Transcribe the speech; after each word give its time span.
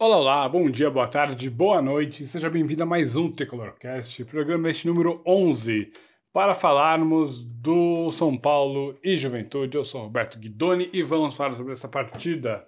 Olá, 0.00 0.16
olá, 0.16 0.48
bom 0.48 0.70
dia, 0.70 0.88
boa 0.88 1.08
tarde, 1.08 1.50
boa 1.50 1.82
noite, 1.82 2.24
seja 2.24 2.48
bem-vindo 2.48 2.84
a 2.84 2.86
mais 2.86 3.16
um 3.16 3.28
Tricolorcast, 3.32 4.24
programa 4.26 4.70
este 4.70 4.86
número 4.86 5.20
11, 5.26 5.90
para 6.32 6.54
falarmos 6.54 7.42
do 7.42 8.08
São 8.12 8.38
Paulo 8.38 8.96
e 9.02 9.16
Juventude. 9.16 9.76
Eu 9.76 9.84
sou 9.84 10.02
Roberto 10.02 10.38
Guidoni 10.38 10.88
e 10.92 11.02
vamos 11.02 11.34
falar 11.34 11.50
sobre 11.50 11.72
essa 11.72 11.88
partida. 11.88 12.64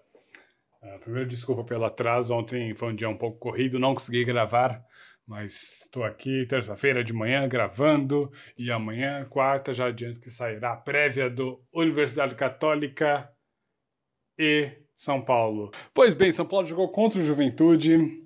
Uh, 0.82 0.98
primeiro, 0.98 1.28
desculpa 1.28 1.62
pelo 1.62 1.84
atraso, 1.84 2.34
ontem 2.34 2.74
foi 2.74 2.88
um 2.88 2.96
dia 2.96 3.08
um 3.08 3.16
pouco 3.16 3.38
corrido, 3.38 3.78
não 3.78 3.94
consegui 3.94 4.24
gravar, 4.24 4.84
mas 5.24 5.82
estou 5.84 6.02
aqui 6.02 6.44
terça-feira 6.46 7.04
de 7.04 7.12
manhã 7.12 7.46
gravando 7.46 8.28
e 8.58 8.72
amanhã, 8.72 9.24
quarta, 9.30 9.72
já 9.72 9.86
adianto 9.86 10.20
que 10.20 10.30
sairá 10.30 10.72
a 10.72 10.76
prévia 10.76 11.30
do 11.30 11.62
Universidade 11.72 12.34
Católica 12.34 13.30
e 14.36 14.79
São 15.00 15.18
Paulo. 15.18 15.70
Pois 15.94 16.12
bem, 16.12 16.30
São 16.30 16.44
Paulo 16.44 16.66
jogou 16.66 16.86
contra 16.90 17.18
o 17.18 17.22
Juventude 17.22 18.22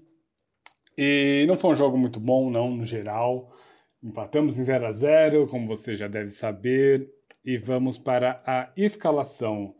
e 0.99 1.45
não 1.47 1.57
foi 1.57 1.71
um 1.71 1.75
jogo 1.77 1.97
muito 1.97 2.19
bom, 2.19 2.51
não, 2.51 2.69
no 2.77 2.85
geral. 2.85 3.55
Empatamos 4.03 4.59
em 4.59 4.65
0 4.65 4.85
a 4.85 4.91
0 4.91 5.47
como 5.47 5.69
você 5.69 5.95
já 5.95 6.09
deve 6.09 6.31
saber, 6.31 7.09
e 7.45 7.57
vamos 7.57 7.97
para 7.97 8.43
a 8.45 8.73
escalação. 8.77 9.73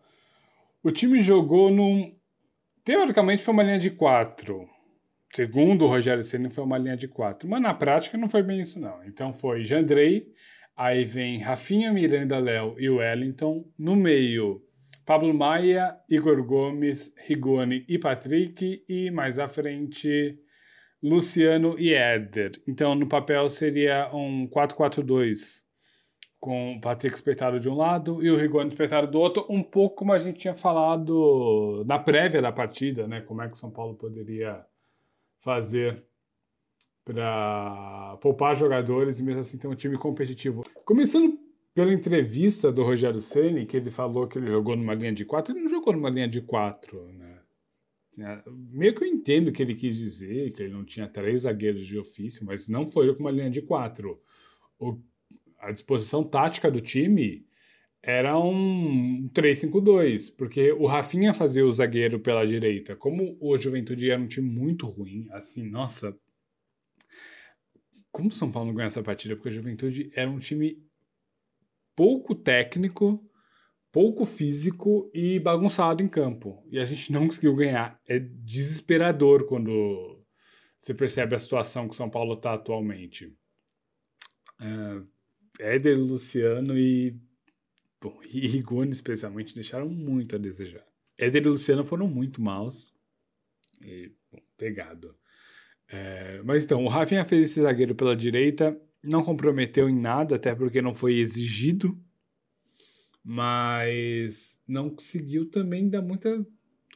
O 0.85 0.93
time 0.93 1.21
jogou 1.21 1.69
num. 1.69 2.17
Teoricamente 2.85 3.43
foi 3.43 3.55
uma 3.55 3.65
linha 3.65 3.79
de 3.81 3.91
4. 3.91 4.65
Segundo 5.35 5.87
o 5.87 5.89
Rogério 5.89 6.23
Senna, 6.23 6.49
foi 6.49 6.63
uma 6.63 6.79
linha 6.79 6.97
de 6.97 7.09
4. 7.09 7.49
Mas 7.49 7.61
na 7.61 7.75
prática 7.75 8.17
não 8.17 8.29
foi 8.29 8.45
bem 8.45 8.61
isso, 8.61 8.79
não. 8.79 9.03
Então 9.03 9.33
foi 9.33 9.65
Jandrei, 9.65 10.29
aí 10.77 11.05
vem 11.05 11.39
Rafinha, 11.39 11.93
Miranda, 11.93 12.39
Léo 12.39 12.77
e 12.79 12.89
Wellington. 12.89 13.65
No 13.77 13.97
meio, 13.97 14.64
Pablo 15.05 15.35
Maia, 15.35 15.97
Igor 16.09 16.43
Gomes, 16.45 17.15
Rigoni 17.27 17.85
e 17.89 17.99
Patrick, 17.99 18.85
e 18.89 19.11
mais 19.11 19.39
à 19.39 19.47
frente, 19.47 20.39
Luciano 21.03 21.79
e 21.79 21.93
Éder. 21.93 22.53
Então, 22.67 22.95
no 22.95 23.07
papel 23.07 23.49
seria 23.49 24.11
um 24.15 24.49
4-4-2, 24.49 25.63
com 26.41 26.75
o 26.75 26.81
Patrick 26.81 27.15
espetado 27.15 27.61
de 27.61 27.69
um 27.69 27.75
lado 27.75 28.23
e 28.23 28.31
o 28.31 28.37
Rigoni 28.37 28.69
espetado 28.69 29.11
do 29.11 29.19
outro, 29.19 29.47
um 29.49 29.63
pouco 29.63 29.97
como 29.97 30.13
a 30.13 30.19
gente 30.19 30.39
tinha 30.39 30.55
falado 30.55 31.85
na 31.87 31.99
prévia 31.99 32.41
da 32.41 32.53
partida, 32.53 33.07
né? 33.07 33.21
Como 33.21 33.43
é 33.43 33.49
que 33.49 33.59
São 33.59 33.71
Paulo 33.71 33.95
poderia 33.95 34.65
fazer 35.39 36.03
para 37.05 38.17
poupar 38.23 38.57
jogadores 38.57 39.19
e 39.19 39.23
mesmo 39.23 39.41
assim 39.41 39.59
ter 39.59 39.69
um 39.69 39.75
time 39.75 39.99
competitivo. 39.99 40.63
Começando 40.85 41.44
pela 41.75 41.93
entrevista 41.93 42.71
do 42.71 42.85
Rogério 42.85 43.21
Ceni, 43.21 43.67
que 43.67 43.77
ele 43.77 43.91
falou 43.91 44.29
que 44.29 44.39
ele 44.39 44.47
jogou 44.47 44.77
numa 44.77 44.95
linha 44.95 45.13
de 45.13 45.25
quatro, 45.25 45.53
ele 45.53 45.63
não 45.63 45.69
jogou 45.69 45.93
numa 45.93 46.09
linha 46.09 46.29
de 46.29 46.41
quatro, 46.41 47.13
né? 47.13 47.41
Meio 48.47 48.95
que 48.95 49.03
eu 49.03 49.09
entendo 49.09 49.49
o 49.49 49.53
que 49.53 49.61
ele 49.61 49.75
quis 49.75 49.97
dizer, 49.97 50.53
que 50.53 50.63
ele 50.63 50.73
não 50.73 50.85
tinha 50.85 51.09
três 51.09 51.43
zagueiros 51.43 51.85
de 51.85 51.99
ofício, 51.99 52.47
mas 52.47 52.69
não 52.69 52.87
foi 52.87 53.13
com 53.13 53.21
uma 53.21 53.31
linha 53.33 53.51
de 53.51 53.61
quatro. 53.61 54.23
O, 54.79 55.01
a 55.59 55.73
disposição 55.73 56.23
tática 56.23 56.71
do 56.71 56.81
time 56.81 57.45
era 58.01 58.39
um 58.39 59.29
3-5-2, 59.35 60.37
porque 60.37 60.71
o 60.73 60.87
Rafinha 60.87 61.35
fazia 61.35 61.67
o 61.67 61.73
zagueiro 61.73 62.21
pela 62.21 62.47
direita. 62.47 62.95
Como 62.95 63.37
o 63.41 63.57
Juventude 63.57 64.11
era 64.11 64.21
um 64.21 64.29
time 64.29 64.49
muito 64.49 64.87
ruim, 64.87 65.27
assim, 65.33 65.69
nossa. 65.69 66.17
Como 68.13 68.29
o 68.29 68.33
São 68.33 68.53
Paulo 68.53 68.69
não 68.69 68.75
ganha 68.77 68.87
essa 68.87 69.03
partida? 69.03 69.35
Porque 69.35 69.49
o 69.49 69.53
Juventude 69.53 70.13
era 70.15 70.31
um 70.31 70.39
time 70.39 70.81
pouco 71.95 72.35
técnico, 72.35 73.25
pouco 73.91 74.25
físico 74.25 75.11
e 75.15 75.39
bagunçado 75.39 76.03
em 76.03 76.09
campo. 76.09 76.65
E 76.71 76.79
a 76.79 76.85
gente 76.85 77.13
não 77.13 77.27
conseguiu 77.27 77.55
ganhar. 77.55 78.01
É 78.07 78.19
desesperador 78.19 79.47
quando 79.47 80.21
você 80.79 80.93
percebe 80.93 81.35
a 81.35 81.39
situação 81.39 81.89
que 81.89 81.95
o 81.95 81.97
São 81.97 82.11
Paulo 82.11 82.35
está 82.35 82.55
atualmente. 82.55 83.37
Uh, 84.61 85.07
Éder, 85.59 85.99
Luciano 85.99 86.77
e, 86.77 87.17
bom, 88.01 88.21
e 88.23 88.47
Rigoni, 88.47 88.91
especialmente, 88.91 89.55
deixaram 89.55 89.89
muito 89.89 90.37
a 90.37 90.39
desejar. 90.39 90.85
Éder 91.17 91.43
e 91.45 91.49
Luciano 91.49 91.85
foram 91.85 92.09
muito 92.09 92.43
maus. 92.43 92.93
E, 93.81 94.13
bom, 94.31 94.41
pegado. 94.57 95.17
É, 95.89 96.43
mas 96.43 96.65
então, 96.65 96.85
o 96.85 96.89
Rafinha 96.89 97.25
fez 97.25 97.45
esse 97.45 97.61
zagueiro 97.61 97.95
pela 97.95 98.17
direita 98.17 98.77
não 99.05 99.23
comprometeu 99.23 99.89
em 99.89 99.99
nada, 99.99 100.37
até 100.37 100.55
porque 100.55 100.83
não 100.83 100.95
foi 100.95 101.19
exigido, 101.19 101.99
mas 103.23 104.61
não 104.67 104.91
conseguiu 104.91 105.47
também 105.51 105.89
dar 105.89 106.03
muita 106.03 106.45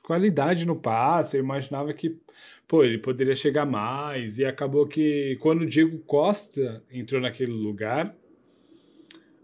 qualidade 0.02 0.66
no 0.66 0.76
passe. 0.76 1.36
Eu 1.36 1.42
imaginava 1.42 1.92
que, 1.92 2.18
pô, 2.66 2.82
ele 2.82 2.98
poderia 2.98 3.34
chegar 3.34 3.66
mais, 3.66 4.38
e 4.38 4.44
acabou 4.44 4.86
que 4.86 5.36
quando 5.40 5.62
o 5.62 5.66
Diego 5.66 5.98
Costa 6.00 6.82
entrou 6.90 7.20
naquele 7.20 7.52
lugar, 7.52 8.16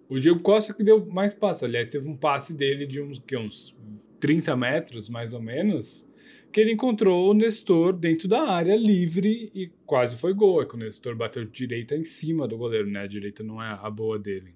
o 0.08 0.18
Diego 0.18 0.40
Costa 0.40 0.74
que 0.74 0.84
deu 0.84 1.04
mais 1.06 1.34
passe. 1.34 1.64
Aliás, 1.64 1.88
teve 1.88 2.08
um 2.08 2.16
passe 2.16 2.54
dele 2.54 2.86
de 2.86 3.00
uns, 3.00 3.18
que, 3.18 3.36
uns 3.36 3.76
30 4.20 4.56
metros, 4.56 5.08
mais 5.08 5.32
ou 5.32 5.40
menos, 5.40 6.06
que 6.54 6.60
ele 6.60 6.70
encontrou 6.70 7.28
o 7.28 7.34
Nestor 7.34 7.92
dentro 7.92 8.28
da 8.28 8.48
área 8.48 8.76
livre 8.76 9.50
e 9.52 9.72
quase 9.84 10.16
foi 10.16 10.32
gol. 10.32 10.62
É 10.62 10.64
que 10.64 10.76
o 10.76 10.78
Nestor 10.78 11.16
bateu 11.16 11.44
direita 11.44 11.96
em 11.96 12.04
cima 12.04 12.46
do 12.46 12.56
goleiro, 12.56 12.88
né? 12.88 13.00
A 13.00 13.06
direita 13.08 13.42
não 13.42 13.60
é 13.60 13.76
a 13.82 13.90
boa 13.90 14.20
dele. 14.20 14.54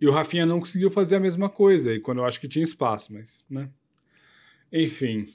E 0.00 0.08
o 0.08 0.10
Rafinha 0.10 0.44
não 0.44 0.58
conseguiu 0.58 0.90
fazer 0.90 1.14
a 1.14 1.20
mesma 1.20 1.48
coisa, 1.48 1.94
e 1.94 2.00
quando 2.00 2.18
eu 2.18 2.24
acho 2.24 2.40
que 2.40 2.48
tinha 2.48 2.64
espaço, 2.64 3.12
mas, 3.14 3.44
né? 3.48 3.70
Enfim. 4.72 5.28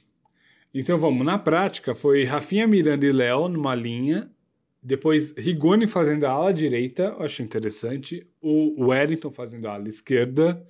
Então 0.73 0.99
vamos, 0.99 1.25
na 1.25 1.39
prática 1.39 1.95
foi 1.95 2.25
Rafinha, 2.25 2.67
Miranda 2.67 3.05
e 3.05 3.13
Léo 3.13 3.47
numa 3.47 3.73
linha, 3.73 4.29
depois 4.83 5.31
Rigoni 5.37 5.87
fazendo 5.87 6.25
a 6.25 6.31
ala 6.31 6.53
direita, 6.53 7.15
eu 7.17 7.23
achei 7.23 7.45
interessante, 7.45 8.27
o 8.41 8.87
Wellington 8.87 9.31
fazendo 9.31 9.67
a 9.67 9.75
ala 9.75 9.87
esquerda, 9.87 10.67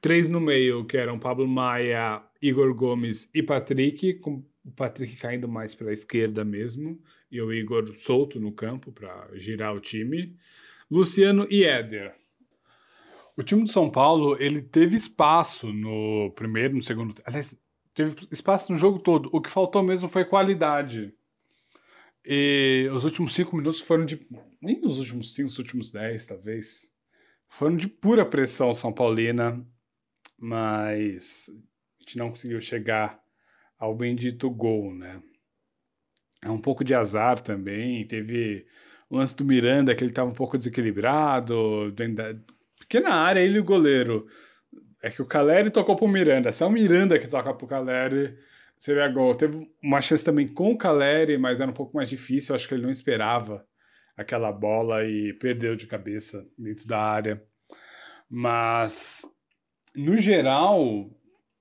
três 0.00 0.28
no 0.28 0.38
meio, 0.40 0.84
que 0.84 0.96
eram 0.96 1.18
Pablo 1.18 1.48
Maia, 1.48 2.29
Igor 2.40 2.72
Gomes 2.74 3.30
e 3.34 3.42
Patrick, 3.42 4.14
com 4.14 4.44
o 4.64 4.70
Patrick 4.70 5.16
caindo 5.16 5.48
mais 5.48 5.74
para 5.74 5.90
a 5.90 5.92
esquerda 5.92 6.44
mesmo, 6.44 7.00
e 7.30 7.40
o 7.40 7.52
Igor 7.52 7.94
solto 7.94 8.40
no 8.40 8.52
campo 8.52 8.92
para 8.92 9.28
girar 9.34 9.74
o 9.74 9.80
time. 9.80 10.36
Luciano 10.90 11.46
e 11.50 11.64
Éder. 11.64 12.14
O 13.36 13.42
time 13.42 13.62
do 13.62 13.70
São 13.70 13.90
Paulo, 13.90 14.36
ele 14.40 14.60
teve 14.60 14.96
espaço 14.96 15.72
no 15.72 16.32
primeiro, 16.34 16.74
no 16.76 16.82
segundo, 16.82 17.14
aliás, 17.24 17.58
teve 17.94 18.14
espaço 18.30 18.72
no 18.72 18.78
jogo 18.78 18.98
todo. 18.98 19.30
O 19.32 19.40
que 19.40 19.50
faltou 19.50 19.82
mesmo 19.82 20.08
foi 20.08 20.24
qualidade. 20.24 21.14
E 22.24 22.88
os 22.92 23.04
últimos 23.04 23.32
cinco 23.32 23.56
minutos 23.56 23.80
foram 23.80 24.04
de. 24.04 24.20
Nem 24.60 24.84
os 24.84 24.98
últimos 24.98 25.34
cinco, 25.34 25.48
os 25.48 25.58
últimos 25.58 25.90
dez, 25.90 26.26
talvez. 26.26 26.92
Foram 27.48 27.76
de 27.76 27.88
pura 27.88 28.26
pressão 28.26 28.74
São 28.74 28.92
Paulina, 28.92 29.66
mas 30.38 31.50
gente 32.10 32.18
não 32.18 32.30
conseguiu 32.30 32.60
chegar 32.60 33.20
ao 33.78 33.94
bendito 33.94 34.50
gol, 34.50 34.92
né? 34.92 35.22
É 36.44 36.50
um 36.50 36.58
pouco 36.58 36.82
de 36.82 36.94
azar 36.94 37.40
também. 37.40 38.06
Teve 38.06 38.66
o 39.08 39.16
lance 39.16 39.36
do 39.36 39.44
Miranda, 39.44 39.94
que 39.94 40.02
ele 40.02 40.10
estava 40.10 40.30
um 40.30 40.34
pouco 40.34 40.58
desequilibrado. 40.58 41.94
Pequena 42.78 43.14
área, 43.14 43.40
ele 43.40 43.58
e 43.58 43.60
o 43.60 43.64
goleiro. 43.64 44.26
É 45.02 45.10
que 45.10 45.22
o 45.22 45.26
Caleri 45.26 45.70
tocou 45.70 45.96
pro 45.96 46.08
Miranda. 46.08 46.50
Se 46.50 46.62
é 46.62 46.66
o 46.66 46.70
Miranda 46.70 47.18
que 47.18 47.28
toca 47.28 47.54
pro 47.54 47.66
Caleri, 47.66 48.36
seria 48.76 49.08
gol. 49.08 49.34
Teve 49.34 49.70
uma 49.82 50.00
chance 50.00 50.24
também 50.24 50.48
com 50.48 50.72
o 50.72 50.78
Caleri, 50.78 51.38
mas 51.38 51.60
era 51.60 51.70
um 51.70 51.74
pouco 51.74 51.96
mais 51.96 52.08
difícil. 52.08 52.54
Acho 52.54 52.66
que 52.66 52.74
ele 52.74 52.82
não 52.82 52.90
esperava 52.90 53.64
aquela 54.16 54.50
bola 54.52 55.04
e 55.04 55.32
perdeu 55.34 55.76
de 55.76 55.86
cabeça 55.86 56.46
dentro 56.58 56.86
da 56.86 56.98
área. 56.98 57.42
Mas, 58.28 59.22
no 59.94 60.16
geral, 60.16 61.10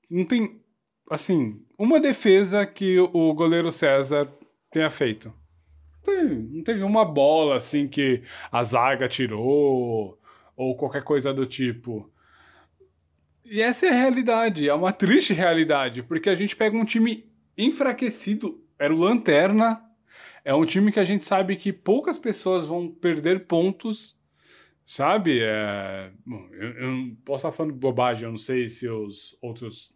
não 0.10 0.26
tem, 0.26 0.62
assim, 1.10 1.62
uma 1.78 2.00
defesa 2.00 2.66
que 2.66 3.00
o 3.00 3.34
goleiro 3.34 3.72
César 3.72 4.32
tenha 4.72 4.90
feito. 4.90 5.34
Não 6.08 6.64
teve 6.64 6.82
uma 6.84 7.06
bola, 7.06 7.56
assim, 7.56 7.88
que 7.88 8.24
a 8.52 8.64
zaga 8.64 9.08
tirou 9.08 10.20
ou 10.56 10.76
qualquer 10.76 11.04
coisa 11.04 11.34
do 11.34 11.46
tipo. 11.46 12.12
E 13.46 13.62
essa 13.62 13.88
é 13.88 13.90
a 13.90 13.94
realidade, 13.94 14.68
é 14.68 14.74
uma 14.74 14.92
triste 14.94 15.34
realidade, 15.34 16.04
porque 16.04 16.30
a 16.30 16.36
gente 16.36 16.56
pega 16.56 16.78
um 16.78 16.86
time 16.86 17.26
enfraquecido, 17.58 18.64
era 18.78 18.94
o 18.94 18.98
Lanterna, 18.98 19.84
é 20.44 20.54
um 20.54 20.66
time 20.66 20.92
que 20.92 21.00
a 21.00 21.04
gente 21.04 21.24
sabe 21.24 21.56
que 21.56 21.74
poucas 21.74 22.18
pessoas 22.18 22.68
vão 22.68 22.90
perder 22.90 23.46
pontos, 23.48 24.18
sabe? 24.86 25.40
É... 25.42 26.12
Bom, 26.26 26.48
eu, 26.52 26.72
eu 26.74 26.92
não 26.92 27.16
posso 27.26 27.48
estar 27.48 27.52
falando 27.56 27.74
bobagem, 27.74 28.24
eu 28.26 28.32
não 28.32 28.38
sei 28.38 28.68
se 28.68 28.88
os 28.88 29.38
outros 29.42 29.94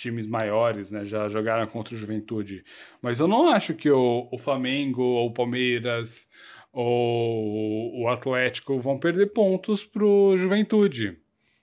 times 0.00 0.26
maiores 0.26 0.90
né, 0.90 1.04
já 1.04 1.28
jogaram 1.28 1.66
contra 1.66 1.94
o 1.94 1.98
Juventude, 1.98 2.64
mas 3.02 3.20
eu 3.20 3.28
não 3.28 3.48
acho 3.48 3.74
que 3.74 3.90
o, 3.90 4.28
o 4.30 4.38
Flamengo 4.38 5.02
ou 5.02 5.28
o 5.28 5.32
Palmeiras 5.32 6.28
ou 6.72 8.02
o 8.02 8.08
Atlético 8.08 8.78
vão 8.78 8.98
perder 8.98 9.32
pontos 9.32 9.84
pro 9.84 10.36
Juventude. 10.36 11.18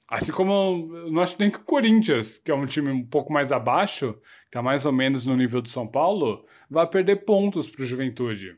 Assim 0.07 0.31
como 0.31 0.51
eu 0.95 1.12
não 1.12 1.22
acho 1.22 1.36
nem 1.38 1.51
que 1.51 1.57
o 1.57 1.63
Corinthians, 1.63 2.38
que 2.38 2.50
é 2.50 2.56
um 2.56 2.66
time 2.66 2.89
um 2.89 3.06
pouco 3.06 3.31
mais 3.31 3.51
abaixo, 3.51 4.13
que 4.45 4.51
tá 4.51 4.62
mais 4.62 4.86
ou 4.86 4.94
menos 4.94 5.25
no 5.25 5.36
nível 5.36 5.62
do 5.62 5.68
São 5.68 5.86
Paulo, 5.86 6.45
vai 6.69 6.88
perder 6.88 7.25
pontos 7.25 7.68
para 7.68 7.83
o 7.83 7.86
Juventude. 7.86 8.56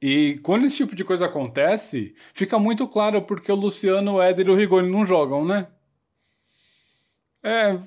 E 0.00 0.40
quando 0.42 0.66
esse 0.66 0.78
tipo 0.78 0.96
de 0.96 1.04
coisa 1.04 1.26
acontece, 1.26 2.16
fica 2.34 2.58
muito 2.58 2.88
claro 2.88 3.22
porque 3.22 3.52
o 3.52 3.54
Luciano, 3.54 4.14
o 4.14 4.22
Éder 4.22 4.48
e 4.48 4.50
o 4.50 4.56
Rigoni 4.56 4.90
não 4.90 5.06
jogam, 5.06 5.44
né? 5.44 5.68
É. 7.40 7.78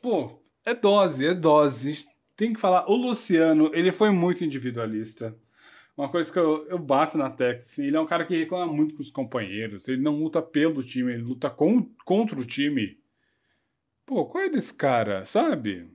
Pô, 0.00 0.40
é 0.64 0.74
dose, 0.74 1.26
é 1.26 1.34
dose. 1.34 2.06
Tem 2.36 2.52
que 2.52 2.60
falar. 2.60 2.90
O 2.90 2.96
Luciano, 2.96 3.70
ele 3.74 3.92
foi 3.92 4.10
muito 4.10 4.44
individualista. 4.44 5.36
Uma 5.96 6.08
coisa 6.08 6.32
que 6.32 6.38
eu, 6.38 6.66
eu 6.68 6.78
bato 6.78 7.18
na 7.18 7.28
tecla, 7.28 7.62
assim, 7.62 7.84
ele 7.84 7.96
é 7.96 8.00
um 8.00 8.06
cara 8.06 8.24
que 8.24 8.34
reclama 8.34 8.72
muito 8.72 8.94
com 8.94 9.02
os 9.02 9.10
companheiros. 9.10 9.86
Ele 9.86 10.00
não 10.00 10.18
luta 10.18 10.40
pelo 10.40 10.82
time, 10.82 11.12
ele 11.12 11.22
luta 11.22 11.50
com, 11.50 11.90
contra 12.04 12.38
o 12.38 12.46
time. 12.46 12.98
Pô, 14.06 14.24
qual 14.24 14.44
é 14.44 14.48
desse 14.48 14.72
cara, 14.72 15.24
sabe? 15.24 15.90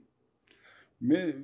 Me... 1.02 1.44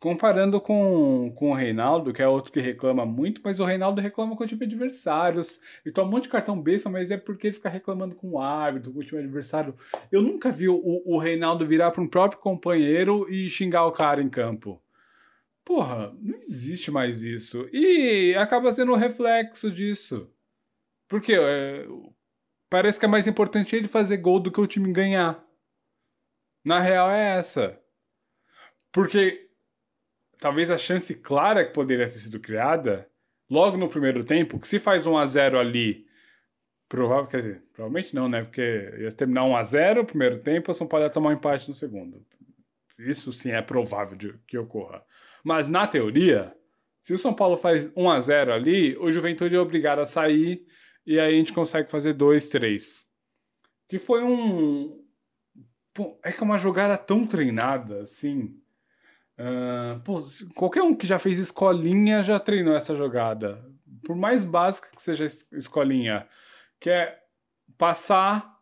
Comparando 0.00 0.58
com, 0.62 1.30
com 1.36 1.50
o 1.50 1.54
Reinaldo, 1.54 2.10
que 2.10 2.22
é 2.22 2.26
outro 2.26 2.50
que 2.50 2.58
reclama 2.58 3.04
muito, 3.04 3.42
mas 3.44 3.60
o 3.60 3.66
Reinaldo 3.66 4.00
reclama 4.00 4.34
com 4.34 4.42
o 4.42 4.46
time 4.46 4.64
adversários. 4.64 5.60
Ele 5.84 5.94
toma 5.94 6.08
um 6.08 6.10
monte 6.12 6.22
de 6.22 6.30
cartão 6.30 6.58
besta, 6.58 6.88
mas 6.88 7.10
é 7.10 7.18
porque 7.18 7.48
ele 7.48 7.54
fica 7.54 7.68
reclamando 7.68 8.14
com 8.14 8.30
o 8.30 8.40
árbitro, 8.40 8.94
com 8.94 9.00
o 9.00 9.04
time 9.04 9.20
adversário. 9.20 9.74
Eu 10.10 10.22
nunca 10.22 10.50
vi 10.50 10.70
o, 10.70 11.02
o 11.04 11.18
Reinaldo 11.18 11.66
virar 11.66 11.90
para 11.90 12.02
um 12.02 12.08
próprio 12.08 12.40
companheiro 12.40 13.30
e 13.30 13.50
xingar 13.50 13.84
o 13.84 13.92
cara 13.92 14.22
em 14.22 14.30
campo. 14.30 14.82
Porra, 15.66 16.16
não 16.18 16.34
existe 16.34 16.90
mais 16.90 17.22
isso. 17.22 17.68
E 17.70 18.34
acaba 18.36 18.72
sendo 18.72 18.92
um 18.92 18.96
reflexo 18.96 19.70
disso. 19.70 20.32
Porque 21.06 21.34
é, 21.34 21.86
parece 22.70 22.98
que 22.98 23.04
é 23.04 23.08
mais 23.08 23.26
importante 23.26 23.76
ele 23.76 23.86
fazer 23.86 24.16
gol 24.16 24.40
do 24.40 24.50
que 24.50 24.60
o 24.60 24.66
time 24.66 24.90
ganhar. 24.92 25.44
Na 26.64 26.80
real 26.80 27.10
é 27.10 27.36
essa. 27.36 27.78
Porque 28.90 29.49
talvez 30.40 30.70
a 30.70 30.78
chance 30.78 31.14
clara 31.14 31.64
que 31.64 31.72
poderia 31.72 32.06
ter 32.06 32.12
sido 32.12 32.40
criada 32.40 33.08
logo 33.48 33.76
no 33.76 33.88
primeiro 33.88 34.24
tempo, 34.24 34.58
que 34.58 34.66
se 34.66 34.78
faz 34.78 35.06
1 35.06 35.16
a 35.16 35.26
0 35.26 35.58
ali, 35.58 36.06
provável, 36.88 37.26
quer 37.26 37.36
dizer, 37.38 37.62
provavelmente 37.72 38.14
não, 38.14 38.28
né? 38.28 38.42
Porque 38.42 38.92
ia 38.98 39.12
terminar 39.12 39.44
1 39.44 39.56
a 39.56 39.62
0 39.62 40.00
no 40.00 40.06
primeiro 40.06 40.38
tempo, 40.38 40.70
o 40.70 40.74
São 40.74 40.86
Paulo 40.86 41.04
ia 41.04 41.10
tomar 41.10 41.30
um 41.30 41.34
empate 41.34 41.68
no 41.68 41.74
segundo. 41.74 42.24
Isso 42.98 43.32
sim 43.32 43.50
é 43.50 43.62
provável 43.62 44.16
de 44.16 44.34
que 44.46 44.58
ocorra. 44.58 45.02
Mas 45.44 45.68
na 45.68 45.86
teoria, 45.86 46.54
se 47.00 47.14
o 47.14 47.18
São 47.18 47.32
Paulo 47.34 47.56
faz 47.56 47.90
1 47.96 48.10
a 48.10 48.20
0 48.20 48.52
ali, 48.52 48.96
o 48.98 49.10
Juventude 49.10 49.56
é 49.56 49.60
obrigado 49.60 50.00
a 50.00 50.06
sair 50.06 50.64
e 51.06 51.18
aí 51.18 51.34
a 51.34 51.38
gente 51.38 51.52
consegue 51.52 51.90
fazer 51.90 52.12
2, 52.12 52.48
3. 52.48 53.08
Que 53.88 53.98
foi 53.98 54.22
um. 54.22 55.02
É 56.22 56.30
que 56.30 56.40
é 56.40 56.44
uma 56.44 56.58
jogada 56.58 56.96
tão 56.96 57.26
treinada 57.26 58.02
assim. 58.02 58.60
Uh, 59.40 59.98
pô, 60.00 60.20
qualquer 60.54 60.82
um 60.82 60.94
que 60.94 61.06
já 61.06 61.18
fez 61.18 61.38
escolinha 61.38 62.22
já 62.22 62.38
treinou 62.38 62.74
essa 62.74 62.94
jogada. 62.94 63.64
Por 64.04 64.14
mais 64.14 64.44
básica 64.44 64.90
que 64.94 65.00
seja 65.00 65.24
a 65.24 65.56
escolinha, 65.56 66.26
que 66.78 66.90
é 66.90 67.18
passar 67.78 68.60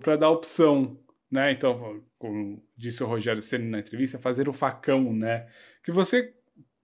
para 0.00 0.16
dar 0.16 0.30
opção, 0.30 0.98
né? 1.30 1.52
Então, 1.52 2.02
como 2.18 2.62
disse 2.74 3.02
o 3.02 3.06
Rogério 3.06 3.42
Senna 3.42 3.72
na 3.72 3.78
entrevista, 3.80 4.18
fazer 4.18 4.48
o 4.48 4.52
facão, 4.54 5.12
né? 5.12 5.46
Que 5.84 5.92
você 5.92 6.34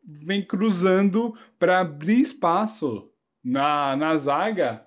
vem 0.05 0.45
cruzando 0.45 1.35
para 1.59 1.81
abrir 1.81 2.21
espaço 2.21 3.11
na, 3.43 3.97
na 3.97 4.15
zaga 4.17 4.85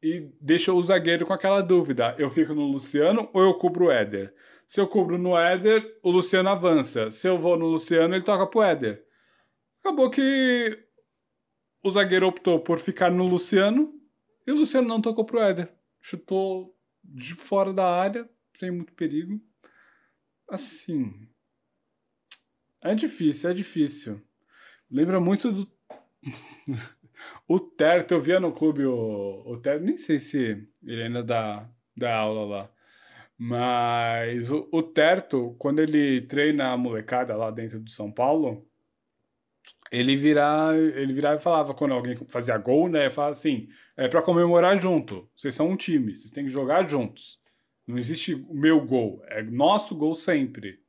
e 0.00 0.30
deixa 0.40 0.72
o 0.72 0.82
zagueiro 0.82 1.26
com 1.26 1.32
aquela 1.32 1.60
dúvida: 1.60 2.14
eu 2.16 2.30
fico 2.30 2.54
no 2.54 2.66
Luciano 2.66 3.28
ou 3.32 3.42
eu 3.42 3.54
cubro 3.54 3.86
o 3.86 3.90
Éder? 3.90 4.32
Se 4.66 4.80
eu 4.80 4.88
cubro 4.88 5.16
no 5.16 5.38
Éder, 5.38 5.98
o 6.02 6.10
Luciano 6.10 6.48
avança. 6.48 7.10
Se 7.10 7.28
eu 7.28 7.38
vou 7.38 7.56
no 7.56 7.66
Luciano, 7.66 8.14
ele 8.14 8.24
toca 8.24 8.46
pro 8.46 8.62
Éder. 8.62 9.04
Acabou 9.80 10.10
que 10.10 10.84
o 11.82 11.90
zagueiro 11.90 12.26
optou 12.26 12.60
por 12.60 12.78
ficar 12.78 13.10
no 13.10 13.24
Luciano 13.24 13.94
e 14.46 14.50
o 14.50 14.56
Luciano 14.56 14.88
não 14.88 15.00
tocou 15.00 15.24
pro 15.24 15.40
Éder. 15.40 15.72
Chutou 16.00 16.76
de 17.04 17.34
fora 17.34 17.72
da 17.72 17.88
área, 17.88 18.28
sem 18.54 18.70
muito 18.70 18.92
perigo 18.94 19.40
assim. 20.48 21.28
É 22.80 22.94
difícil, 22.94 23.50
é 23.50 23.54
difícil. 23.54 24.22
Lembra 24.90 25.20
muito 25.20 25.50
do. 25.50 25.70
o 27.48 27.58
Terto, 27.58 28.14
eu 28.14 28.20
via 28.20 28.38
no 28.38 28.52
clube 28.52 28.84
o, 28.84 29.42
o 29.46 29.60
Terto, 29.60 29.84
nem 29.84 29.98
sei 29.98 30.18
se 30.18 30.68
ele 30.82 31.02
ainda 31.02 31.22
dá, 31.22 31.68
dá 31.96 32.16
aula 32.16 32.44
lá. 32.44 32.72
Mas 33.38 34.50
o, 34.50 34.68
o 34.72 34.82
Terto, 34.82 35.54
quando 35.58 35.80
ele 35.80 36.22
treina 36.22 36.72
a 36.72 36.76
molecada 36.76 37.36
lá 37.36 37.50
dentro 37.50 37.78
do 37.78 37.90
São 37.90 38.10
Paulo, 38.10 38.66
ele 39.92 40.16
virava, 40.16 40.76
ele 40.76 41.12
virava 41.12 41.36
e 41.36 41.42
falava 41.42 41.74
quando 41.74 41.92
alguém 41.92 42.16
fazia 42.28 42.56
gol, 42.56 42.88
né? 42.88 43.10
Falava 43.10 43.32
assim: 43.32 43.68
é 43.96 44.08
para 44.08 44.22
comemorar 44.22 44.80
junto. 44.80 45.28
Vocês 45.36 45.54
são 45.54 45.68
um 45.68 45.76
time, 45.76 46.14
vocês 46.14 46.30
têm 46.30 46.44
que 46.44 46.50
jogar 46.50 46.88
juntos. 46.88 47.40
Não 47.86 47.98
existe 47.98 48.34
meu 48.50 48.84
gol, 48.84 49.22
é 49.26 49.42
nosso 49.42 49.96
gol 49.96 50.14
sempre. 50.14 50.80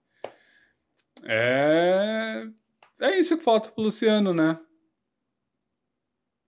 É. 1.23 2.47
É 2.99 3.19
isso 3.19 3.37
que 3.37 3.43
falta 3.43 3.69
pro 3.69 3.83
Luciano, 3.83 4.33
né? 4.33 4.59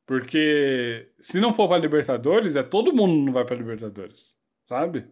Porque 0.07 1.11
se 1.19 1.39
não 1.39 1.53
for 1.53 1.67
para 1.67 1.79
Libertadores, 1.79 2.55
é 2.55 2.63
todo 2.63 2.95
mundo 2.95 3.25
não 3.25 3.31
vai 3.31 3.45
para 3.45 3.55
Libertadores, 3.55 4.35
sabe? 4.65 5.07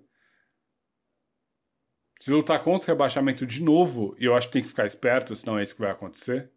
Se 2.19 2.31
lutar 2.31 2.63
contra 2.63 2.91
o 2.91 2.95
rebaixamento 2.95 3.45
de 3.45 3.61
novo, 3.61 4.15
e 4.19 4.25
eu 4.25 4.35
acho 4.35 4.47
que 4.47 4.53
tem 4.53 4.61
que 4.63 4.69
ficar 4.69 4.85
esperto, 4.85 5.35
senão 5.35 5.59
é 5.59 5.63
isso 5.63 5.75
que 5.75 5.81
vai 5.81 5.91
acontecer. 5.91 6.49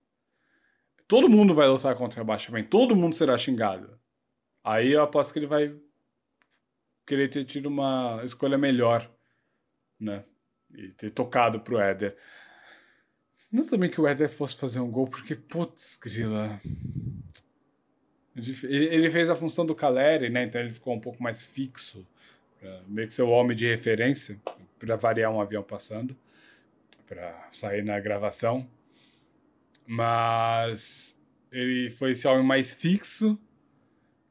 Todo 1.07 1.29
mundo 1.29 1.53
vai 1.53 1.69
lutar 1.69 1.95
contra 1.95 2.21
o 2.21 2.23
rebaixamento, 2.23 2.71
todo 2.71 2.97
mundo 2.97 3.17
será 3.17 3.37
xingado. 3.37 3.99
Aí 4.65 4.93
eu 4.93 5.03
aposto 5.03 5.33
que 5.33 5.39
ele 5.39 5.47
vai 5.47 5.75
querer 7.07 7.29
ter 7.29 7.45
tido 7.45 7.67
uma 7.67 8.21
escolha 8.25 8.57
melhor, 8.57 9.11
né? 9.99 10.25
E 10.73 10.89
ter 10.91 11.11
tocado 11.11 11.61
pro 11.61 11.81
Éder. 11.81 12.17
Não 13.51 13.67
também 13.67 13.91
que 13.91 14.01
o 14.01 14.07
Éder 14.07 14.31
fosse 14.31 14.55
fazer 14.55 14.79
um 14.79 14.91
gol, 14.91 15.09
porque, 15.09 15.35
putz, 15.35 15.99
grila. 16.01 16.61
Ele 18.63 19.11
fez 19.11 19.29
a 19.29 19.35
função 19.35 19.67
do 19.67 19.75
Caleri, 19.75 20.31
né? 20.31 20.45
Então 20.45 20.61
ele 20.61 20.73
ficou 20.73 20.95
um 20.95 21.01
pouco 21.01 21.21
mais 21.21 21.43
fixo, 21.43 22.07
meio 22.87 23.09
que 23.09 23.15
ser 23.15 23.23
o 23.23 23.31
homem 23.31 23.57
de 23.57 23.67
referência, 23.67 24.41
para 24.81 24.97
variar 24.97 25.31
um 25.31 25.41
avião 25.41 25.63
passando, 25.63 26.17
para 27.07 27.47
sair 27.51 27.85
na 27.85 28.01
gravação. 28.01 28.67
Mas 29.87 31.17
ele 31.53 31.91
foi 31.91 32.13
esse 32.13 32.27
homem 32.27 32.45
mais 32.45 32.73
fixo, 32.73 33.39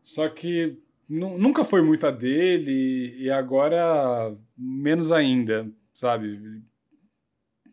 só 0.01 0.27
que 0.27 0.77
nunca 1.07 1.63
foi 1.63 1.81
muito 1.81 2.07
a 2.07 2.11
dele 2.11 3.15
e 3.17 3.29
agora 3.29 4.35
menos 4.57 5.11
ainda, 5.11 5.71
sabe? 5.93 6.61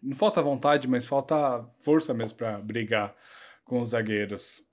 Não 0.03 0.15
falta 0.15 0.43
vontade, 0.43 0.87
mas 0.87 1.07
falta 1.07 1.65
força 1.81 2.13
mesmo 2.13 2.37
para 2.37 2.59
brigar 2.59 3.17
com 3.65 3.81
os 3.81 3.91
zagueiros. 3.91 4.67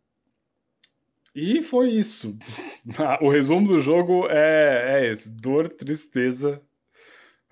E 1.34 1.62
foi 1.64 1.90
isso. 1.90 2.38
o 3.22 3.30
resumo 3.30 3.68
do 3.68 3.82
jogo 3.82 4.28
é, 4.30 5.00
é 5.00 5.12
esse: 5.12 5.32
dor, 5.32 5.70
tristeza. 5.70 6.62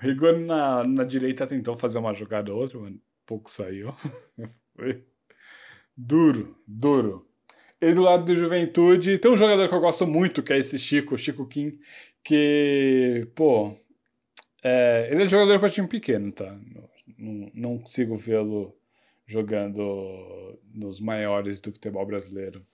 Rigor 0.01 0.39
na, 0.39 0.84
na 0.84 1.03
direita 1.03 1.46
tentou 1.46 1.77
fazer 1.77 2.00
uma 2.00 2.12
jogada 2.12 2.51
ou 2.51 2.60
outra, 2.60 2.79
mas 2.79 2.96
pouco 3.24 3.51
saiu. 3.51 3.93
foi 4.75 5.05
duro, 5.96 6.58
duro. 6.67 7.27
E 7.79 7.93
do 7.93 8.01
lado 8.01 8.25
do 8.25 8.36
Juventude, 8.36 9.20
tem 9.20 9.31
um 9.31 9.38
jogador 9.38 9.70
que 9.70 9.75
eu 9.75 9.79
gosto 9.79 10.08
muito, 10.08 10.41
que 10.41 10.53
é 10.53 10.58
esse 10.58 10.79
Chico, 10.79 11.17
Chico 11.20 11.46
Kim, 11.48 11.79
que, 12.24 13.27
pô, 13.36 13.75
é, 14.63 15.08
ele 15.12 15.24
é 15.24 15.27
jogador 15.27 15.60
para 15.60 15.70
time 15.70 15.88
pequeno, 15.88 16.31
tá? 16.31 16.58
Não, 17.17 17.51
não 17.53 17.77
consigo 17.77 18.15
vê-lo 18.15 18.75
jogando 19.27 20.60
nos 20.74 21.00
maiores 21.00 21.60
do 21.60 21.72
futebol 21.72 22.05
brasileiro. 22.08 22.65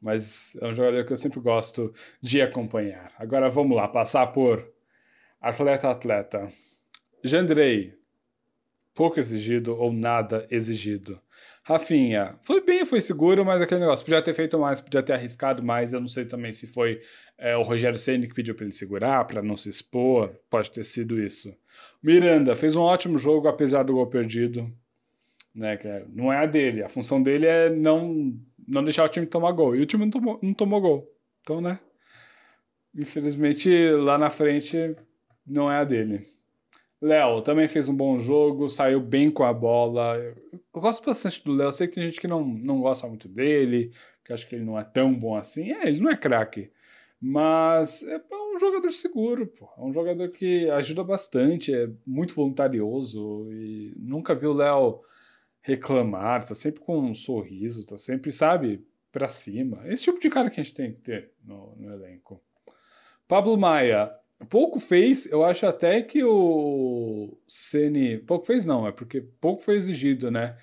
Mas 0.00 0.56
é 0.60 0.66
um 0.68 0.74
jogador 0.74 1.04
que 1.04 1.12
eu 1.12 1.16
sempre 1.16 1.40
gosto 1.40 1.92
de 2.20 2.40
acompanhar. 2.40 3.12
Agora 3.18 3.50
vamos 3.50 3.76
lá, 3.76 3.88
passar 3.88 4.28
por 4.28 4.64
atleta 5.40 5.88
a 5.88 5.90
atleta. 5.90 6.48
Jandrei, 7.22 7.94
pouco 8.94 9.20
exigido 9.20 9.76
ou 9.76 9.92
nada 9.92 10.46
exigido. 10.50 11.20
Rafinha, 11.62 12.36
foi 12.42 12.60
bem, 12.64 12.84
foi 12.84 13.00
seguro, 13.00 13.44
mas 13.44 13.60
aquele 13.60 13.80
negócio, 13.80 14.04
podia 14.04 14.22
ter 14.22 14.32
feito 14.32 14.58
mais, 14.58 14.80
podia 14.80 15.02
ter 15.02 15.12
arriscado 15.12 15.62
mais. 15.62 15.92
Eu 15.92 16.00
não 16.00 16.08
sei 16.08 16.24
também 16.24 16.52
se 16.52 16.66
foi 16.66 17.00
é, 17.36 17.56
o 17.56 17.62
Rogério 17.62 17.98
Senna 17.98 18.26
que 18.26 18.34
pediu 18.34 18.54
para 18.54 18.64
ele 18.64 18.72
segurar, 18.72 19.24
para 19.26 19.42
não 19.42 19.56
se 19.56 19.68
expor, 19.68 20.34
pode 20.48 20.70
ter 20.70 20.84
sido 20.84 21.20
isso. 21.20 21.54
Miranda 22.02 22.54
fez 22.54 22.74
um 22.74 22.80
ótimo 22.80 23.18
jogo, 23.18 23.48
apesar 23.48 23.82
do 23.82 23.92
gol 23.92 24.06
perdido. 24.06 24.72
Né, 25.54 25.76
que 25.76 25.88
é, 25.88 26.04
não 26.08 26.32
é 26.32 26.38
a 26.38 26.46
dele, 26.46 26.84
a 26.84 26.88
função 26.88 27.20
dele 27.20 27.46
é 27.46 27.68
não, 27.68 28.32
não 28.66 28.84
deixar 28.84 29.04
o 29.04 29.08
time 29.08 29.26
tomar 29.26 29.52
gol. 29.52 29.74
E 29.74 29.80
o 29.80 29.86
time 29.86 30.04
não 30.04 30.10
tomou, 30.10 30.38
não 30.42 30.54
tomou 30.54 30.80
gol. 30.80 31.12
Então, 31.42 31.60
né? 31.60 31.80
infelizmente, 32.98 33.70
lá 33.92 34.18
na 34.18 34.30
frente 34.30 34.94
não 35.46 35.70
é 35.70 35.76
a 35.76 35.84
dele. 35.84 36.26
Léo 37.00 37.42
também 37.42 37.68
fez 37.68 37.88
um 37.88 37.94
bom 37.94 38.18
jogo, 38.18 38.68
saiu 38.68 39.00
bem 39.00 39.30
com 39.30 39.44
a 39.44 39.52
bola. 39.52 40.16
Eu 40.18 40.60
gosto 40.72 41.04
bastante 41.04 41.42
do 41.44 41.52
Léo. 41.52 41.72
Sei 41.72 41.86
que 41.86 41.94
tem 41.94 42.04
gente 42.04 42.20
que 42.20 42.26
não, 42.26 42.44
não 42.44 42.80
gosta 42.80 43.06
muito 43.06 43.28
dele, 43.28 43.92
que 44.24 44.32
acha 44.32 44.46
que 44.46 44.56
ele 44.56 44.64
não 44.64 44.78
é 44.78 44.84
tão 44.84 45.14
bom 45.14 45.36
assim. 45.36 45.72
É, 45.72 45.88
ele 45.88 46.00
não 46.00 46.10
é 46.10 46.16
craque. 46.16 46.70
Mas 47.20 48.02
é 48.02 48.20
um 48.32 48.58
jogador 48.58 48.90
seguro, 48.92 49.46
pô. 49.46 49.68
É 49.76 49.80
um 49.80 49.92
jogador 49.92 50.28
que 50.30 50.68
ajuda 50.70 51.02
bastante, 51.02 51.74
é 51.74 51.88
muito 52.06 52.34
voluntarioso 52.34 53.48
e 53.52 53.92
nunca 53.98 54.34
vi 54.34 54.46
o 54.46 54.52
Léo 54.52 55.00
reclamar, 55.60 56.46
tá 56.46 56.54
sempre 56.54 56.80
com 56.80 56.98
um 56.98 57.14
sorriso, 57.14 57.84
tá 57.84 57.98
sempre, 57.98 58.30
sabe, 58.30 58.86
pra 59.10 59.28
cima. 59.28 59.82
Esse 59.86 60.04
tipo 60.04 60.20
de 60.20 60.30
cara 60.30 60.48
que 60.48 60.60
a 60.60 60.62
gente 60.62 60.74
tem 60.74 60.92
que 60.92 61.00
ter 61.00 61.32
no, 61.44 61.74
no 61.76 61.92
elenco. 61.92 62.40
Pablo 63.26 63.58
Maia, 63.58 64.12
pouco 64.46 64.78
fez, 64.78 65.26
eu 65.26 65.44
acho 65.44 65.66
até 65.66 66.02
que 66.02 66.22
o 66.24 67.36
Ceni, 67.46 68.18
pouco 68.18 68.46
fez 68.46 68.64
não, 68.64 68.86
é 68.86 68.92
porque 68.92 69.20
pouco 69.20 69.62
foi 69.62 69.76
exigido, 69.76 70.30
né? 70.30 70.56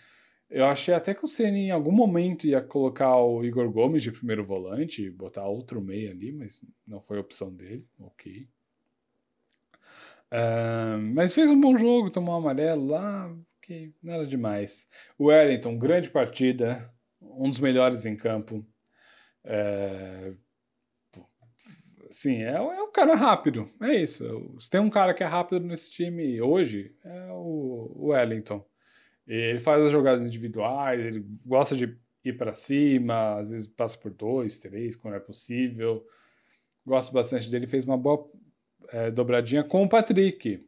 Eu 0.50 0.65
achei 0.65 0.94
até 0.94 1.13
que 1.13 1.25
o 1.25 1.27
Ceni 1.27 1.67
em 1.67 1.72
algum 1.72 1.91
momento 1.91 2.48
ia 2.48 2.62
colocar 2.62 3.17
o 3.17 3.44
Igor 3.44 3.70
Gomes 3.72 4.03
de 4.03 4.12
primeiro 4.12 4.44
volante, 4.44 5.10
botar 5.10 5.46
outro 5.48 5.82
meio 5.82 6.12
ali, 6.12 6.32
mas 6.32 6.63
não 6.88 7.01
foi 7.01 7.20
opção 7.20 7.53
dele, 7.53 7.86
ok. 8.00 8.48
Uh, 10.32 10.98
mas 11.13 11.34
fez 11.34 11.50
um 11.50 11.60
bom 11.60 11.77
jogo, 11.77 12.10
tomou 12.10 12.36
um 12.36 12.38
amarelo 12.38 12.88
lá, 12.88 13.36
ok, 13.58 13.94
nada 14.01 14.25
demais. 14.25 14.88
O 15.17 15.25
Wellington, 15.25 15.77
grande 15.77 16.10
partida, 16.10 16.91
um 17.22 17.50
dos 17.50 17.60
melhores 17.60 18.05
em 18.05 18.15
campo. 18.15 18.65
Uh, 19.44 20.38
sim, 22.15 22.43
é, 22.43 22.53
é 22.53 22.81
um 22.81 22.91
cara 22.91 23.15
rápido, 23.15 23.69
é 23.81 23.95
isso. 23.95 24.55
Se 24.57 24.69
tem 24.69 24.79
um 24.79 24.89
cara 24.89 25.13
que 25.13 25.24
é 25.24 25.25
rápido 25.25 25.65
nesse 25.65 25.91
time 25.91 26.41
hoje, 26.41 26.95
é 27.03 27.27
o 27.31 28.07
Wellington. 28.07 28.65
Ele 29.27 29.60
faz 29.60 29.84
as 29.84 29.91
jogadas 29.91 30.25
individuais, 30.25 31.03
ele 31.03 31.25
gosta 31.45 31.75
de 31.75 31.98
ir 32.24 32.38
para 32.38 32.53
cima, 32.53 33.39
às 33.39 33.51
vezes 33.51 33.67
passa 33.67 33.98
por 33.98 34.12
dois, 34.12 34.57
três, 34.57 34.95
quando 34.95 35.15
é 35.15 35.19
possível. 35.19 36.05
Gosto 36.86 37.12
bastante 37.12 37.50
dele, 37.50 37.67
fez 37.67 37.84
uma 37.84 37.98
boa 37.98 38.29
é, 38.89 39.12
dobradinha 39.12 39.63
com 39.63 39.84
o 39.84 39.89
Patrick, 39.89 40.65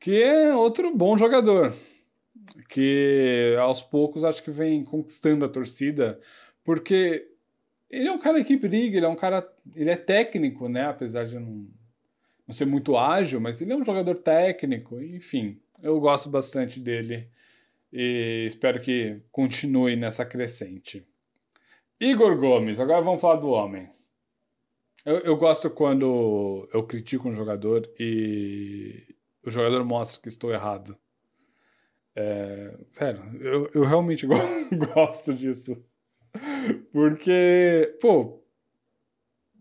que 0.00 0.22
é 0.22 0.54
outro 0.54 0.94
bom 0.94 1.16
jogador, 1.16 1.72
que 2.68 3.54
aos 3.60 3.82
poucos 3.82 4.24
acho 4.24 4.42
que 4.42 4.50
vem 4.50 4.84
conquistando 4.84 5.44
a 5.44 5.48
torcida, 5.48 6.20
porque 6.62 7.33
ele 7.90 8.08
é 8.08 8.12
um 8.12 8.18
cara 8.18 8.42
que 8.42 8.56
briga, 8.56 8.96
ele 8.96 9.06
é 9.06 9.08
um 9.08 9.16
cara, 9.16 9.46
ele 9.74 9.90
é 9.90 9.96
técnico, 9.96 10.68
né, 10.68 10.86
apesar 10.86 11.24
de 11.24 11.38
não, 11.38 11.68
não 12.46 12.54
ser 12.54 12.64
muito 12.64 12.96
ágil, 12.96 13.40
mas 13.40 13.60
ele 13.60 13.72
é 13.72 13.76
um 13.76 13.84
jogador 13.84 14.16
técnico, 14.16 15.00
enfim, 15.00 15.60
eu 15.82 15.98
gosto 16.00 16.28
bastante 16.28 16.80
dele 16.80 17.28
e 17.92 18.44
espero 18.46 18.80
que 18.80 19.22
continue 19.30 19.94
nessa 19.96 20.24
crescente. 20.24 21.06
Igor 22.00 22.36
Gomes, 22.36 22.80
agora 22.80 23.00
vamos 23.00 23.20
falar 23.20 23.36
do 23.36 23.50
homem. 23.50 23.88
Eu, 25.04 25.18
eu 25.18 25.36
gosto 25.36 25.70
quando 25.70 26.68
eu 26.72 26.82
critico 26.84 27.28
um 27.28 27.34
jogador 27.34 27.88
e 27.98 29.06
o 29.46 29.50
jogador 29.50 29.84
mostra 29.84 30.20
que 30.20 30.28
estou 30.28 30.52
errado. 30.52 30.96
É, 32.16 32.76
sério, 32.90 33.22
eu, 33.40 33.70
eu 33.74 33.84
realmente 33.84 34.26
gosto 34.94 35.34
disso. 35.34 35.84
Porque, 36.92 37.96
pô, 38.00 38.42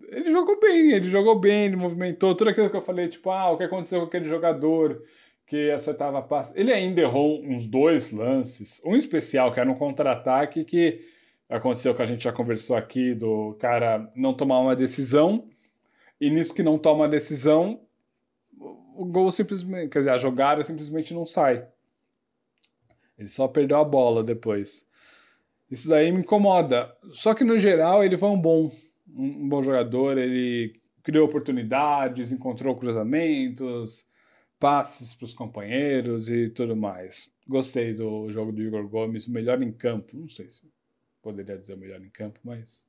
ele 0.09 0.31
jogou 0.31 0.59
bem, 0.59 0.91
ele 0.91 1.09
jogou 1.09 1.39
bem, 1.39 1.65
ele 1.65 1.75
movimentou 1.75 2.35
tudo 2.35 2.49
aquilo 2.49 2.69
que 2.69 2.75
eu 2.75 2.81
falei, 2.81 3.07
tipo, 3.07 3.29
ah, 3.29 3.51
o 3.51 3.57
que 3.57 3.63
aconteceu 3.63 4.01
com 4.01 4.07
aquele 4.07 4.25
jogador 4.25 5.03
que 5.45 5.71
acertava 5.71 6.21
passe. 6.21 6.59
Ele 6.59 6.71
ainda 6.71 7.01
errou 7.01 7.43
uns 7.43 7.67
dois 7.67 8.11
lances, 8.11 8.81
um 8.85 8.95
especial, 8.95 9.51
que 9.51 9.59
era 9.59 9.69
um 9.69 9.75
contra-ataque 9.75 10.63
que 10.63 11.01
aconteceu 11.49 11.93
que 11.93 12.01
a 12.01 12.05
gente 12.05 12.23
já 12.23 12.31
conversou 12.31 12.75
aqui, 12.75 13.13
do 13.13 13.55
cara 13.59 14.11
não 14.15 14.33
tomar 14.33 14.59
uma 14.59 14.75
decisão, 14.75 15.47
e 16.19 16.29
nisso 16.29 16.53
que 16.53 16.63
não 16.63 16.77
toma 16.77 17.05
a 17.05 17.09
decisão, 17.09 17.81
o 18.95 19.05
gol 19.05 19.31
simplesmente, 19.31 19.89
quer 19.89 19.99
dizer, 19.99 20.11
a 20.11 20.17
jogada 20.17 20.63
simplesmente 20.63 21.13
não 21.13 21.25
sai. 21.25 21.67
Ele 23.17 23.29
só 23.29 23.47
perdeu 23.47 23.77
a 23.77 23.83
bola 23.83 24.23
depois. 24.23 24.87
Isso 25.73 25.89
daí 25.89 26.11
me 26.11 26.19
incomoda. 26.19 26.95
Só 27.09 27.33
que 27.33 27.43
no 27.43 27.57
geral 27.57 28.03
ele 28.03 28.15
foi 28.15 28.29
um 28.29 28.39
bom, 28.39 28.71
um 29.09 29.49
bom 29.49 29.63
jogador, 29.63 30.19
ele 30.19 30.79
criou 31.01 31.25
oportunidades, 31.25 32.31
encontrou 32.31 32.75
cruzamentos, 32.75 34.05
passes 34.59 35.15
para 35.15 35.25
os 35.25 35.33
companheiros 35.33 36.29
e 36.29 36.47
tudo 36.49 36.75
mais. 36.75 37.33
Gostei 37.47 37.91
do 37.91 38.29
jogo 38.29 38.51
do 38.51 38.61
Igor 38.61 38.87
Gomes, 38.87 39.27
melhor 39.27 39.63
em 39.63 39.71
campo. 39.71 40.15
Não 40.15 40.29
sei 40.29 40.47
se 40.51 40.71
poderia 41.23 41.57
dizer 41.57 41.75
melhor 41.75 41.99
em 42.05 42.09
campo, 42.11 42.39
mas 42.43 42.87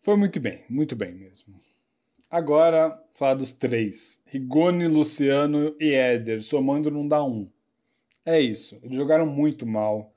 foi 0.00 0.16
muito 0.16 0.40
bem, 0.40 0.64
muito 0.68 0.96
bem 0.96 1.14
mesmo. 1.14 1.54
Agora, 2.28 3.00
falar 3.14 3.34
dos 3.34 3.52
três: 3.52 4.24
Rigoni, 4.26 4.88
Luciano 4.88 5.76
e 5.78 5.92
Éder. 5.92 6.42
Somando 6.42 6.90
não 6.90 7.06
dá 7.06 7.22
um. 7.22 7.48
É 8.24 8.40
isso. 8.40 8.76
Eles 8.82 8.96
jogaram 8.96 9.24
muito 9.24 9.64
mal. 9.64 10.15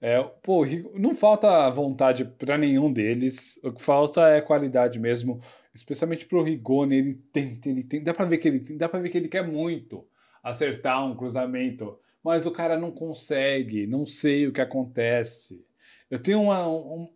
É, 0.00 0.22
pô, 0.42 0.64
não 0.94 1.14
falta 1.14 1.70
vontade 1.70 2.24
para 2.24 2.58
nenhum 2.58 2.92
deles. 2.92 3.58
O 3.64 3.72
que 3.72 3.82
falta 3.82 4.28
é 4.28 4.40
qualidade 4.40 4.98
mesmo 4.98 5.40
especialmente 5.76 6.26
pro 6.26 6.42
Rigoni, 6.42 6.96
ele 6.96 7.14
tenta, 7.32 7.68
ele 7.68 7.84
tem, 7.84 8.02
dá 8.02 8.14
para 8.14 8.24
ver 8.24 8.38
que 8.38 8.48
ele 8.48 8.58
dá 8.76 8.88
para 8.88 9.00
ver 9.00 9.10
que 9.10 9.18
ele 9.18 9.28
quer 9.28 9.46
muito 9.46 10.06
acertar 10.42 11.04
um 11.06 11.14
cruzamento, 11.14 11.98
mas 12.22 12.46
o 12.46 12.50
cara 12.50 12.78
não 12.78 12.90
consegue, 12.90 13.86
não 13.86 14.06
sei 14.06 14.46
o 14.46 14.52
que 14.52 14.60
acontece. 14.60 15.64
Eu 16.10 16.18
tenho 16.18 16.40
uma, 16.40 16.66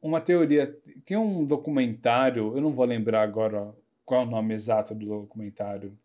uma 0.02 0.20
teoria, 0.20 0.76
tem 1.04 1.16
um 1.16 1.44
documentário, 1.44 2.54
eu 2.54 2.60
não 2.60 2.72
vou 2.72 2.84
lembrar 2.84 3.22
agora 3.22 3.72
qual 4.04 4.22
é 4.22 4.26
o 4.26 4.30
nome 4.30 4.54
exato 4.54 4.94
do 4.94 5.06
documentário. 5.06 5.96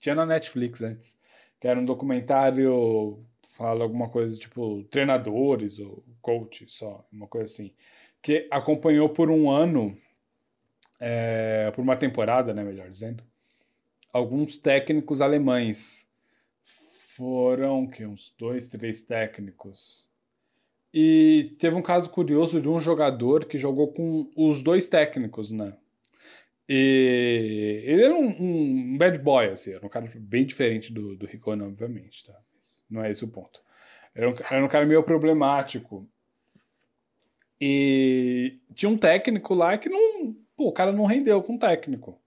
Tinha 0.00 0.14
na 0.14 0.24
Netflix 0.26 0.82
antes, 0.82 1.18
que 1.60 1.68
era 1.68 1.78
um 1.78 1.84
documentário 1.84 3.22
fala 3.60 3.84
alguma 3.84 4.08
coisa 4.08 4.38
tipo 4.38 4.82
treinadores 4.84 5.78
ou 5.78 6.02
coach 6.22 6.64
só, 6.66 7.06
uma 7.12 7.26
coisa 7.26 7.44
assim, 7.44 7.74
que 8.22 8.48
acompanhou 8.50 9.10
por 9.10 9.30
um 9.30 9.50
ano 9.50 9.94
é, 10.98 11.70
por 11.74 11.82
uma 11.82 11.94
temporada, 11.94 12.54
né, 12.54 12.64
melhor 12.64 12.88
dizendo, 12.88 13.22
alguns 14.10 14.56
técnicos 14.56 15.20
alemães. 15.20 16.08
Foram 16.62 17.86
que 17.86 18.06
uns 18.06 18.34
dois, 18.38 18.70
três 18.70 19.02
técnicos. 19.02 20.08
E 20.92 21.54
teve 21.58 21.76
um 21.76 21.82
caso 21.82 22.08
curioso 22.08 22.62
de 22.62 22.68
um 22.70 22.80
jogador 22.80 23.44
que 23.44 23.58
jogou 23.58 23.92
com 23.92 24.30
os 24.34 24.62
dois 24.62 24.86
técnicos, 24.86 25.50
né? 25.50 25.76
E 26.66 27.82
ele 27.84 28.04
era 28.04 28.14
um, 28.14 28.92
um 28.92 28.96
bad 28.96 29.18
boy, 29.18 29.48
assim, 29.50 29.72
era 29.74 29.84
um 29.84 29.90
cara 29.90 30.10
bem 30.14 30.46
diferente 30.46 30.90
do, 30.90 31.14
do 31.14 31.26
Riccone, 31.26 31.62
obviamente, 31.62 32.24
tá? 32.24 32.40
Não 32.90 33.04
é 33.04 33.10
esse 33.10 33.24
o 33.24 33.28
ponto. 33.28 33.62
Era 34.14 34.28
um, 34.28 34.34
era 34.50 34.64
um 34.64 34.68
cara 34.68 34.84
meio 34.84 35.02
problemático. 35.02 36.06
E 37.60 38.58
tinha 38.74 38.88
um 38.88 38.96
técnico 38.96 39.54
lá 39.54 39.76
que 39.76 39.88
não, 39.88 40.34
Pô, 40.60 40.68
o 40.68 40.72
cara 40.72 40.92
não 40.92 41.06
rendeu 41.06 41.42
com 41.42 41.54
o 41.54 41.58
técnico. 41.58 42.20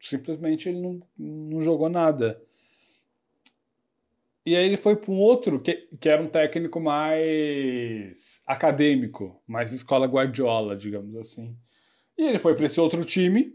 Simplesmente 0.00 0.68
ele 0.68 0.80
não, 0.80 1.00
não 1.16 1.60
jogou 1.60 1.88
nada. 1.88 2.42
E 4.44 4.56
aí 4.56 4.66
ele 4.66 4.76
foi 4.76 4.96
para 4.96 5.12
um 5.12 5.18
outro, 5.20 5.60
que, 5.60 5.88
que 6.00 6.08
era 6.08 6.20
um 6.20 6.26
técnico 6.26 6.80
mais 6.80 8.42
acadêmico, 8.44 9.40
mais 9.46 9.72
escola 9.72 10.08
Guardiola, 10.08 10.74
digamos 10.74 11.14
assim. 11.14 11.56
E 12.16 12.22
ele 12.22 12.38
foi 12.38 12.56
para 12.56 12.64
esse 12.64 12.80
outro 12.80 13.04
time, 13.04 13.54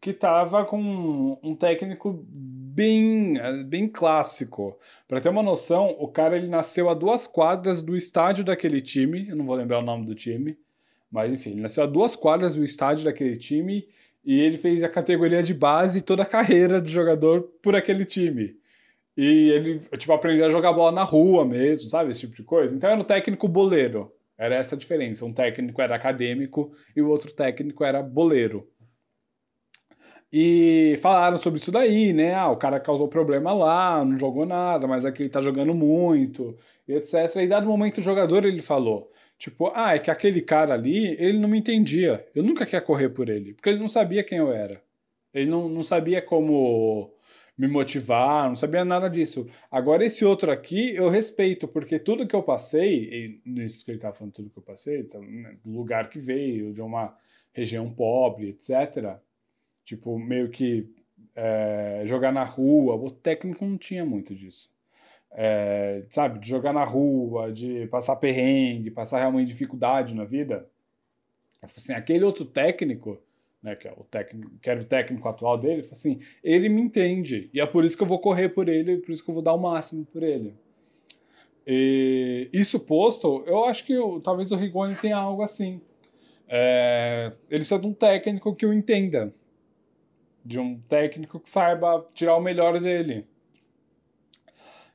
que 0.00 0.10
estava 0.10 0.64
com 0.64 1.38
um 1.42 1.54
técnico 1.54 2.24
bem, 2.28 3.38
bem 3.66 3.88
clássico. 3.88 4.78
Para 5.08 5.20
ter 5.20 5.28
uma 5.28 5.42
noção, 5.42 5.96
o 5.98 6.08
cara 6.08 6.36
ele 6.36 6.48
nasceu 6.48 6.88
a 6.88 6.94
duas 6.94 7.26
quadras 7.26 7.82
do 7.82 7.96
estádio 7.96 8.44
daquele 8.44 8.80
time, 8.80 9.28
eu 9.28 9.36
não 9.36 9.46
vou 9.46 9.56
lembrar 9.56 9.78
o 9.78 9.82
nome 9.82 10.04
do 10.04 10.14
time, 10.14 10.58
mas 11.10 11.32
enfim, 11.32 11.50
ele 11.50 11.62
nasceu 11.62 11.84
a 11.84 11.86
duas 11.86 12.14
quadras 12.14 12.54
do 12.54 12.64
estádio 12.64 13.04
daquele 13.04 13.36
time 13.36 13.86
e 14.24 14.40
ele 14.40 14.58
fez 14.58 14.82
a 14.82 14.88
categoria 14.88 15.42
de 15.42 15.54
base 15.54 15.98
e 15.98 16.02
toda 16.02 16.24
a 16.24 16.26
carreira 16.26 16.80
do 16.80 16.88
jogador 16.88 17.42
por 17.62 17.74
aquele 17.74 18.04
time. 18.04 18.56
E 19.16 19.50
ele, 19.50 19.78
tipo, 19.96 20.12
aprendeu 20.12 20.44
a 20.44 20.50
jogar 20.50 20.74
bola 20.74 20.92
na 20.92 21.02
rua 21.02 21.44
mesmo, 21.44 21.88
sabe? 21.88 22.10
Esse 22.10 22.20
tipo 22.20 22.36
de 22.36 22.42
coisa. 22.42 22.76
Então 22.76 22.90
era 22.90 23.00
o 23.00 23.04
técnico 23.04 23.48
boleiro. 23.48 24.12
Era 24.36 24.56
essa 24.56 24.74
a 24.74 24.78
diferença. 24.78 25.24
Um 25.24 25.32
técnico 25.32 25.80
era 25.80 25.94
acadêmico 25.94 26.70
e 26.94 27.00
o 27.00 27.08
outro 27.08 27.32
técnico 27.32 27.82
era 27.82 28.02
boleiro. 28.02 28.68
E 30.32 30.98
falaram 31.00 31.36
sobre 31.36 31.60
isso 31.60 31.70
daí, 31.70 32.12
né? 32.12 32.34
Ah, 32.34 32.50
o 32.50 32.56
cara 32.56 32.80
causou 32.80 33.08
problema 33.08 33.52
lá, 33.52 34.04
não 34.04 34.18
jogou 34.18 34.44
nada, 34.44 34.86
mas 34.86 35.04
aqui 35.04 35.22
ele 35.22 35.28
tá 35.30 35.40
jogando 35.40 35.72
muito, 35.74 36.56
etc. 36.88 37.36
E 37.36 37.46
dado 37.46 37.66
momento 37.66 37.98
o 37.98 38.02
jogador 38.02 38.44
ele 38.44 38.60
falou: 38.60 39.10
Tipo, 39.38 39.70
ah, 39.74 39.94
é 39.94 39.98
que 39.98 40.10
aquele 40.10 40.40
cara 40.40 40.74
ali, 40.74 41.14
ele 41.18 41.38
não 41.38 41.48
me 41.48 41.58
entendia. 41.58 42.26
Eu 42.34 42.42
nunca 42.42 42.64
queria 42.64 42.80
correr 42.80 43.10
por 43.10 43.28
ele, 43.28 43.52
porque 43.54 43.68
ele 43.68 43.78
não 43.78 43.88
sabia 43.88 44.24
quem 44.24 44.38
eu 44.38 44.50
era. 44.52 44.82
Ele 45.32 45.50
não, 45.50 45.68
não 45.68 45.82
sabia 45.82 46.22
como 46.22 47.12
me 47.56 47.68
motivar, 47.68 48.48
não 48.48 48.56
sabia 48.56 48.84
nada 48.84 49.08
disso. 49.08 49.46
Agora, 49.70 50.04
esse 50.04 50.24
outro 50.24 50.50
aqui, 50.50 50.94
eu 50.94 51.08
respeito, 51.08 51.68
porque 51.68 51.98
tudo 51.98 52.26
que 52.26 52.34
eu 52.36 52.42
passei, 52.42 53.04
e 53.12 53.40
nisso 53.44 53.84
que 53.84 53.90
ele 53.90 53.98
estava 53.98 54.14
falando, 54.14 54.34
tudo 54.34 54.50
que 54.50 54.58
eu 54.58 54.62
passei, 54.62 55.00
então, 55.00 55.22
né, 55.22 55.56
do 55.64 55.70
lugar 55.70 56.08
que 56.08 56.18
veio, 56.18 56.72
de 56.72 56.80
uma 56.80 57.14
região 57.52 57.90
pobre, 57.90 58.50
etc. 58.50 59.18
Tipo, 59.86 60.18
meio 60.18 60.50
que 60.50 60.92
é, 61.34 62.02
jogar 62.04 62.32
na 62.32 62.44
rua, 62.44 62.96
o 62.96 63.08
técnico 63.08 63.64
não 63.64 63.78
tinha 63.78 64.04
muito 64.04 64.34
disso. 64.34 64.68
É, 65.30 66.04
sabe, 66.10 66.40
de 66.40 66.48
jogar 66.48 66.72
na 66.72 66.84
rua, 66.84 67.52
de 67.52 67.86
passar 67.86 68.16
perrengue, 68.16 68.90
passar 68.90 69.20
realmente 69.20 69.48
dificuldade 69.48 70.14
na 70.14 70.24
vida. 70.24 70.68
Assim, 71.62 71.92
aquele 71.92 72.24
outro 72.24 72.44
técnico 72.44 73.22
né, 73.62 73.76
que, 73.76 73.86
é 73.86 73.92
o 73.96 74.02
técnico, 74.04 74.50
que 74.60 74.68
era 74.68 74.80
o 74.80 74.84
técnico 74.84 75.28
atual 75.28 75.56
dele, 75.56 75.80
assim, 75.80 76.18
ele 76.42 76.68
me 76.68 76.80
entende, 76.80 77.48
e 77.52 77.60
é 77.60 77.66
por 77.66 77.84
isso 77.84 77.96
que 77.96 78.02
eu 78.02 78.06
vou 78.06 78.18
correr 78.18 78.48
por 78.48 78.68
ele, 78.68 78.98
por 78.98 79.12
isso 79.12 79.24
que 79.24 79.30
eu 79.30 79.34
vou 79.34 79.42
dar 79.42 79.54
o 79.54 79.58
máximo 79.58 80.04
por 80.04 80.22
ele. 80.22 80.54
E, 81.66 82.48
isso 82.52 82.80
posto, 82.80 83.44
eu 83.46 83.64
acho 83.64 83.84
que 83.84 83.92
eu, 83.92 84.20
talvez 84.20 84.52
o 84.52 84.56
Rigoni 84.56 84.94
tenha 84.94 85.16
algo 85.16 85.42
assim. 85.42 85.80
É, 86.48 87.32
ele 87.50 87.60
precisa 87.60 87.80
de 87.80 87.86
um 87.88 87.92
técnico 87.92 88.54
que 88.54 88.64
o 88.64 88.72
entenda, 88.72 89.34
de 90.46 90.60
um 90.60 90.80
técnico 90.80 91.40
que 91.40 91.50
saiba 91.50 92.06
tirar 92.14 92.36
o 92.36 92.40
melhor 92.40 92.78
dele. 92.80 93.26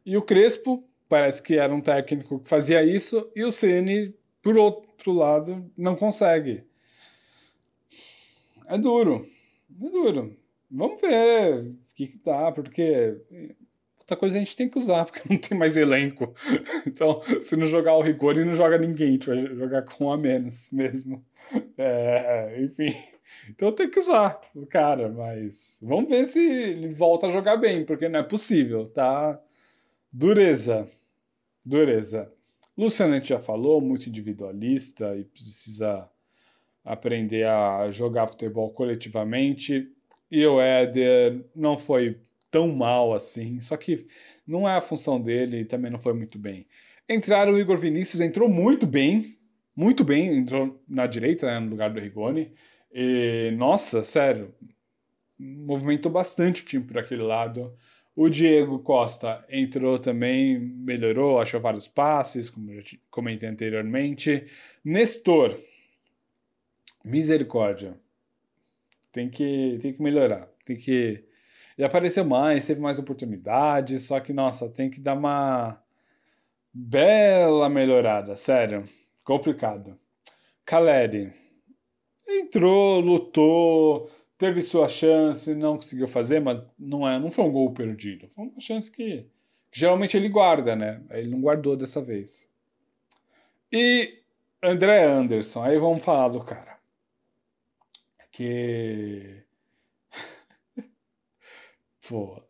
E 0.06 0.16
o 0.16 0.22
Crespo 0.22 0.88
parece 1.10 1.44
que 1.44 1.58
era 1.58 1.74
um 1.74 1.82
técnico 1.82 2.40
que 2.40 2.48
fazia 2.48 2.84
isso, 2.84 3.30
e 3.36 3.44
o 3.44 3.52
Ceni, 3.52 4.16
por 4.42 4.58
outro 4.58 5.12
lado, 5.12 5.70
não 5.78 5.96
consegue. 5.96 6.64
É 8.66 8.78
duro. 8.78 9.28
É 9.70 9.90
duro. 9.90 10.38
Vamos 10.70 11.02
ver 11.02 11.66
o 11.66 11.76
que, 11.94 12.08
que 12.08 12.18
dá, 12.24 12.50
porque 12.54 13.18
outra 14.00 14.16
coisa 14.16 14.38
a 14.38 14.40
gente 14.40 14.56
tem 14.56 14.70
que 14.70 14.78
usar, 14.78 15.04
porque 15.06 15.22
não 15.30 15.38
tem 15.38 15.58
mais 15.58 15.76
elenco. 15.76 16.34
Então, 16.88 17.22
se 17.42 17.58
não 17.58 17.68
jogar 17.68 17.96
o 17.98 18.02
Rigori, 18.02 18.46
não 18.46 18.54
joga 18.54 18.78
ninguém, 18.78 19.10
a 19.10 19.12
gente 19.12 19.28
vai 19.28 19.46
jogar 19.48 19.82
com 19.84 20.06
um 20.06 20.12
a 20.14 20.18
menos 20.18 20.72
mesmo. 20.72 21.26
É, 21.78 22.64
enfim. 22.64 22.96
Então 23.50 23.72
tem 23.72 23.90
que 23.90 24.00
usar 24.00 24.40
o 24.56 24.66
cara, 24.66 25.10
mas 25.10 25.80
vamos 25.82 26.10
ver 26.10 26.26
se 26.26 26.40
ele 26.40 26.94
volta 26.94 27.28
a 27.28 27.32
jogar 27.32 27.58
bem, 27.58 27.86
porque 27.86 28.08
não 28.08 28.20
é 28.20 28.24
possível, 28.24 28.86
tá? 28.86 29.40
Dureza. 30.12 30.88
Dureza. 31.64 32.32
Luciano 32.78 33.14
a 33.14 33.18
gente 33.18 33.30
já 33.30 33.40
falou, 33.40 33.82
muito 33.82 34.08
individualista 34.08 35.16
e 35.16 35.24
precisa 35.24 36.10
aprender 36.84 37.46
a 37.46 37.90
jogar 37.92 38.28
futebol 38.28 38.72
coletivamente. 38.72 39.88
E 40.30 40.46
o 40.46 40.60
Éder 40.62 41.46
não 41.56 41.78
foi 41.78 42.20
tão 42.50 42.70
mal 42.70 43.14
assim, 43.14 43.60
só 43.60 43.78
que 43.78 44.08
não 44.46 44.68
é 44.68 44.76
a 44.76 44.82
função 44.82 45.22
dele 45.22 45.62
e 45.62 45.66
também 45.66 45.92
não 45.92 46.00
foi 46.00 46.14
muito 46.14 46.38
bem. 46.38 46.66
Entraram 47.08 47.54
o 47.54 47.60
Igor 47.60 47.78
Vinícius, 47.78 48.22
entrou 48.22 48.50
muito 48.50 48.86
bem, 48.86 49.38
muito 49.76 50.04
bem, 50.04 50.38
entrou 50.38 50.82
na 50.88 51.08
direita, 51.08 51.46
né, 51.46 51.60
no 51.60 51.70
lugar 51.70 51.92
do 51.94 52.00
Rigoni. 52.00 52.54
E, 52.94 53.52
nossa, 53.58 54.04
sério, 54.04 54.54
movimentou 55.40 56.12
bastante 56.12 56.64
o 56.64 56.66
time 56.66 56.84
para 56.84 57.02
aquele 57.02 57.24
lado. 57.24 57.76
O 58.16 58.30
Diego 58.30 58.80
Costa 58.80 59.46
entrou 59.50 59.98
também, 59.98 60.60
melhorou, 60.60 61.40
achou 61.40 61.60
vários 61.60 61.88
passes, 61.88 62.50
como 62.50 62.72
eu 62.72 62.84
comentei 63.10 63.48
anteriormente. 63.48 64.46
Nestor, 64.84 65.58
Misericórdia. 67.04 67.98
Tem 69.12 69.30
que, 69.30 69.80
tem 69.82 69.94
que 69.94 70.02
melhorar. 70.02 70.48
Tem 70.66 70.76
que. 70.76 71.26
Ele 71.78 71.88
apareceu 71.88 72.24
mais, 72.24 72.66
teve 72.68 72.80
mais 72.80 73.00
oportunidades, 73.00 74.04
só 74.04 74.20
que, 74.20 74.34
nossa, 74.34 74.70
tem 74.70 74.90
que 74.90 75.00
dar 75.00 75.16
uma 75.16 75.82
bela 76.74 77.70
melhorada, 77.70 78.36
sério. 78.36 78.84
Complicado. 79.24 79.98
Caleri 80.64 81.34
entrou, 82.40 83.00
lutou, 83.00 84.10
teve 84.38 84.62
sua 84.62 84.88
chance, 84.88 85.54
não 85.54 85.76
conseguiu 85.76 86.08
fazer, 86.08 86.40
mas 86.40 86.62
não, 86.78 87.08
é, 87.08 87.20
não 87.20 87.30
foi 87.32 87.46
um 87.46 87.52
gol 87.52 87.74
perdido. 87.74 88.28
Foi 88.30 88.46
uma 88.46 88.60
chance 88.60 88.90
que, 88.92 89.28
que 89.72 89.80
geralmente 89.80 90.18
ele 90.18 90.30
guarda, 90.30 90.76
né? 90.76 91.04
Ele 91.12 91.30
não 91.30 91.42
guardou 91.42 91.76
dessa 91.78 92.02
vez. 92.02 92.52
E 93.72 94.20
André 94.64 95.04
Anderson, 95.04 95.64
aí 95.64 95.78
vamos 95.78 96.04
falar 96.04 96.30
do 96.30 96.44
cara. 96.44 96.80
Porque. 98.18 99.44
Pô. 102.08 102.42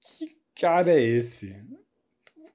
Que 0.00 0.36
cara 0.54 0.92
é 0.92 1.00
esse? 1.00 1.62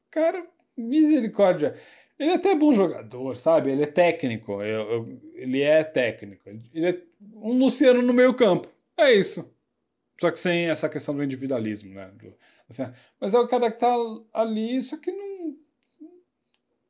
Cara, 0.09 0.45
misericórdia. 0.77 1.79
Ele 2.19 2.31
é 2.31 2.35
até 2.35 2.53
bom 2.53 2.73
jogador, 2.73 3.37
sabe? 3.37 3.71
Ele 3.71 3.83
é 3.83 3.87
técnico. 3.87 4.61
Eu, 4.61 4.91
eu, 4.91 5.21
ele 5.35 5.61
é 5.61 5.83
técnico. 5.83 6.49
Ele 6.49 6.89
é 6.89 7.01
um 7.33 7.57
Luciano 7.57 8.01
no 8.01 8.13
meio 8.13 8.33
campo. 8.33 8.67
É 8.97 9.13
isso. 9.13 9.55
Só 10.19 10.29
que 10.29 10.37
sem 10.37 10.69
essa 10.69 10.89
questão 10.89 11.15
do 11.15 11.23
individualismo, 11.23 11.93
né? 11.93 12.11
Do, 12.13 12.33
assim, 12.69 12.83
mas 13.21 13.33
é 13.33 13.39
o 13.39 13.47
cara 13.47 13.71
que 13.71 13.79
tá 13.79 13.95
ali, 14.33 14.81
só 14.81 14.97
que 14.97 15.11
não. 15.11 15.55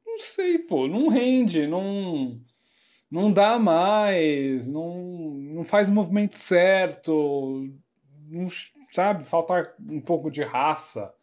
Não 0.03 0.17
sei, 0.17 0.57
pô. 0.57 0.87
Não 0.87 1.07
rende, 1.09 1.67
não 1.67 2.41
não 3.09 3.31
dá 3.33 3.57
mais, 3.57 4.69
não, 4.69 4.95
não 5.01 5.63
faz 5.63 5.89
o 5.89 5.91
movimento 5.91 6.37
certo, 6.37 7.67
não, 8.27 8.47
sabe? 8.91 9.25
Falta 9.25 9.75
um 9.79 9.99
pouco 9.99 10.29
de 10.29 10.43
raça, 10.43 11.13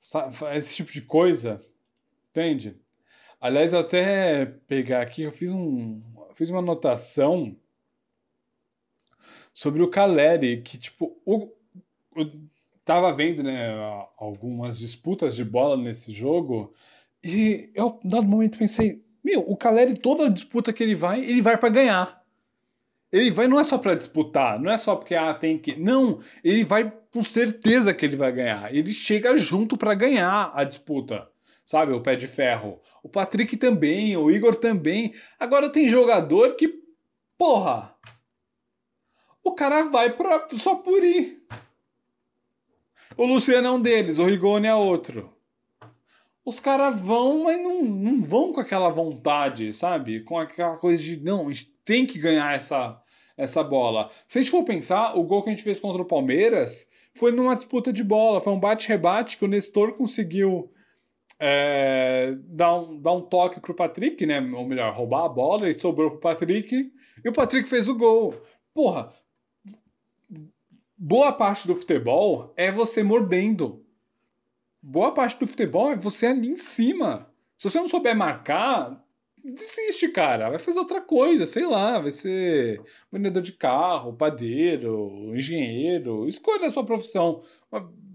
sabe? 0.00 0.34
esse 0.54 0.76
tipo 0.76 0.92
de 0.92 1.00
coisa, 1.00 1.64
entende? 2.30 2.78
Aliás, 3.40 3.72
eu 3.72 3.80
até 3.80 4.46
pegar 4.66 5.00
aqui, 5.00 5.22
eu 5.22 5.32
fiz, 5.32 5.52
um, 5.52 6.02
fiz 6.34 6.50
uma 6.50 6.58
anotação 6.58 7.56
sobre 9.52 9.82
o 9.82 9.88
Caleri, 9.88 10.60
que 10.62 10.76
tipo, 10.76 11.18
o, 11.24 11.50
o, 12.16 12.26
tava 12.84 13.12
vendo 13.12 13.42
né, 13.42 13.70
algumas 14.18 14.78
disputas 14.78 15.34
de 15.34 15.44
bola 15.44 15.76
nesse 15.76 16.12
jogo, 16.12 16.74
e 17.24 17.70
eu, 17.74 17.98
no 18.04 18.22
momento, 18.22 18.58
pensei, 18.58 19.02
meu, 19.24 19.40
o 19.40 19.56
Caleri, 19.56 19.94
toda 19.94 20.30
disputa 20.30 20.72
que 20.72 20.82
ele 20.82 20.94
vai, 20.94 21.20
ele 21.20 21.40
vai 21.40 21.56
para 21.56 21.68
ganhar. 21.68 22.20
Ele 23.12 23.30
vai 23.30 23.48
não 23.48 23.58
é 23.58 23.64
só 23.64 23.76
para 23.76 23.94
disputar, 23.94 24.60
não 24.60 24.70
é 24.70 24.78
só 24.78 24.94
porque 24.94 25.14
ah, 25.14 25.34
tem 25.34 25.58
que. 25.58 25.78
Não, 25.78 26.20
ele 26.44 26.62
vai 26.62 26.92
com 27.12 27.22
certeza 27.22 27.92
que 27.92 28.06
ele 28.06 28.16
vai 28.16 28.30
ganhar. 28.30 28.72
Ele 28.72 28.92
chega 28.92 29.36
junto 29.36 29.76
para 29.76 29.94
ganhar 29.94 30.52
a 30.54 30.62
disputa. 30.62 31.28
Sabe, 31.70 31.92
o 31.92 32.00
pé 32.00 32.16
de 32.16 32.26
ferro. 32.26 32.80
O 33.00 33.08
Patrick 33.08 33.56
também, 33.56 34.16
o 34.16 34.28
Igor 34.28 34.56
também. 34.56 35.14
Agora 35.38 35.70
tem 35.70 35.88
jogador 35.88 36.56
que, 36.56 36.82
porra, 37.38 37.94
o 39.44 39.52
cara 39.52 39.84
vai 39.84 40.10
pra, 40.10 40.48
só 40.56 40.74
por 40.74 41.04
ir. 41.04 41.40
O 43.16 43.24
Luciano 43.24 43.68
é 43.68 43.70
um 43.70 43.80
deles, 43.80 44.18
o 44.18 44.24
Rigoni 44.24 44.66
é 44.66 44.74
outro 44.74 45.32
os 46.44 46.58
caras 46.58 46.98
vão, 46.98 47.44
mas 47.44 47.62
não, 47.62 47.84
não 47.84 48.20
vão 48.20 48.52
com 48.52 48.60
aquela 48.60 48.88
vontade, 48.88 49.72
sabe? 49.72 50.24
Com 50.24 50.36
aquela 50.36 50.76
coisa 50.78 51.00
de, 51.00 51.16
não, 51.22 51.46
a 51.46 51.52
gente 51.52 51.66
tem 51.84 52.04
que 52.04 52.18
ganhar 52.18 52.52
essa, 52.56 53.00
essa 53.36 53.62
bola. 53.62 54.10
Se 54.26 54.38
a 54.38 54.42
gente 54.42 54.50
for 54.50 54.64
pensar, 54.64 55.16
o 55.16 55.22
gol 55.22 55.44
que 55.44 55.50
a 55.50 55.52
gente 55.52 55.62
fez 55.62 55.78
contra 55.78 56.02
o 56.02 56.06
Palmeiras 56.06 56.88
foi 57.14 57.30
numa 57.30 57.54
disputa 57.54 57.92
de 57.92 58.02
bola, 58.02 58.40
foi 58.40 58.52
um 58.52 58.58
bate-rebate 58.58 59.36
que 59.36 59.44
o 59.44 59.48
Nestor 59.48 59.92
conseguiu 59.92 60.72
é, 61.40 62.34
dar, 62.44 62.74
um, 62.74 63.00
dar 63.00 63.12
um 63.12 63.22
toque 63.22 63.60
pro 63.60 63.74
Patrick, 63.74 64.24
né? 64.26 64.40
Ou 64.40 64.66
melhor, 64.66 64.94
roubar 64.94 65.24
a 65.24 65.28
bola 65.28 65.68
e 65.68 65.74
sobrou 65.74 66.10
pro 66.10 66.20
Patrick, 66.20 66.92
e 67.24 67.28
o 67.28 67.32
Patrick 67.32 67.68
fez 67.68 67.88
o 67.88 67.96
gol. 67.96 68.34
Porra, 68.74 69.12
boa 70.96 71.32
parte 71.32 71.66
do 71.66 71.74
futebol 71.74 72.52
é 72.56 72.70
você 72.70 73.02
mordendo 73.02 73.84
boa 74.82 75.12
parte 75.12 75.38
do 75.38 75.46
futebol 75.46 75.90
é 75.90 75.96
você 75.96 76.26
ali 76.26 76.48
em 76.48 76.56
cima. 76.56 77.30
Se 77.58 77.68
você 77.68 77.78
não 77.78 77.88
souber 77.88 78.16
marcar, 78.16 79.04
desiste, 79.44 80.08
cara. 80.08 80.48
Vai 80.48 80.58
fazer 80.58 80.78
outra 80.78 81.00
coisa, 81.00 81.46
sei 81.46 81.66
lá. 81.66 81.98
Vai 81.98 82.10
ser 82.10 82.82
vendedor 83.12 83.42
de 83.42 83.52
carro, 83.52 84.14
padeiro, 84.14 85.34
engenheiro. 85.34 86.26
Escolha 86.26 86.66
a 86.66 86.70
sua 86.70 86.84
profissão. 86.84 87.42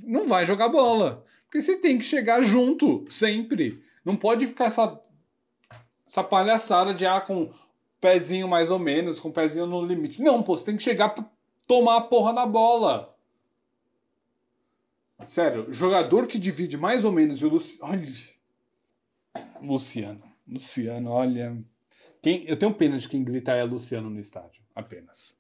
Não 0.03 0.27
vai 0.27 0.45
jogar 0.45 0.69
bola. 0.69 1.23
Porque 1.55 1.61
você 1.61 1.77
tem 1.77 1.97
que 1.97 2.03
chegar 2.03 2.41
junto, 2.41 3.05
sempre. 3.09 3.81
Não 4.03 4.17
pode 4.17 4.45
ficar 4.45 4.65
essa, 4.65 5.01
essa 6.05 6.21
palhaçada 6.21 6.93
de 6.93 7.05
ah, 7.05 7.21
com 7.21 7.49
pezinho 8.01 8.45
mais 8.45 8.69
ou 8.69 8.77
menos, 8.77 9.21
com 9.21 9.31
pezinho 9.31 9.65
no 9.65 9.81
limite. 9.81 10.21
Não, 10.21 10.43
pô, 10.43 10.57
você 10.57 10.65
tem 10.65 10.75
que 10.75 10.83
chegar 10.83 11.09
pra 11.09 11.23
tomar 11.65 11.95
a 11.95 12.01
porra 12.01 12.33
na 12.33 12.45
bola. 12.45 13.17
Sério, 15.29 15.71
jogador 15.71 16.27
que 16.27 16.37
divide 16.37 16.75
mais 16.75 17.05
ou 17.05 17.13
menos 17.13 17.41
o 17.41 17.47
Luciano. 17.47 17.93
Olha. 17.93 18.01
Luciano. 19.61 20.23
Luciano, 20.45 21.09
olha. 21.09 21.57
Quem... 22.21 22.43
Eu 22.49 22.57
tenho 22.57 22.73
pena 22.73 22.97
de 22.97 23.07
quem 23.07 23.23
gritar 23.23 23.55
é 23.55 23.63
Luciano 23.63 24.09
no 24.09 24.19
estádio. 24.19 24.61
Apenas. 24.75 25.37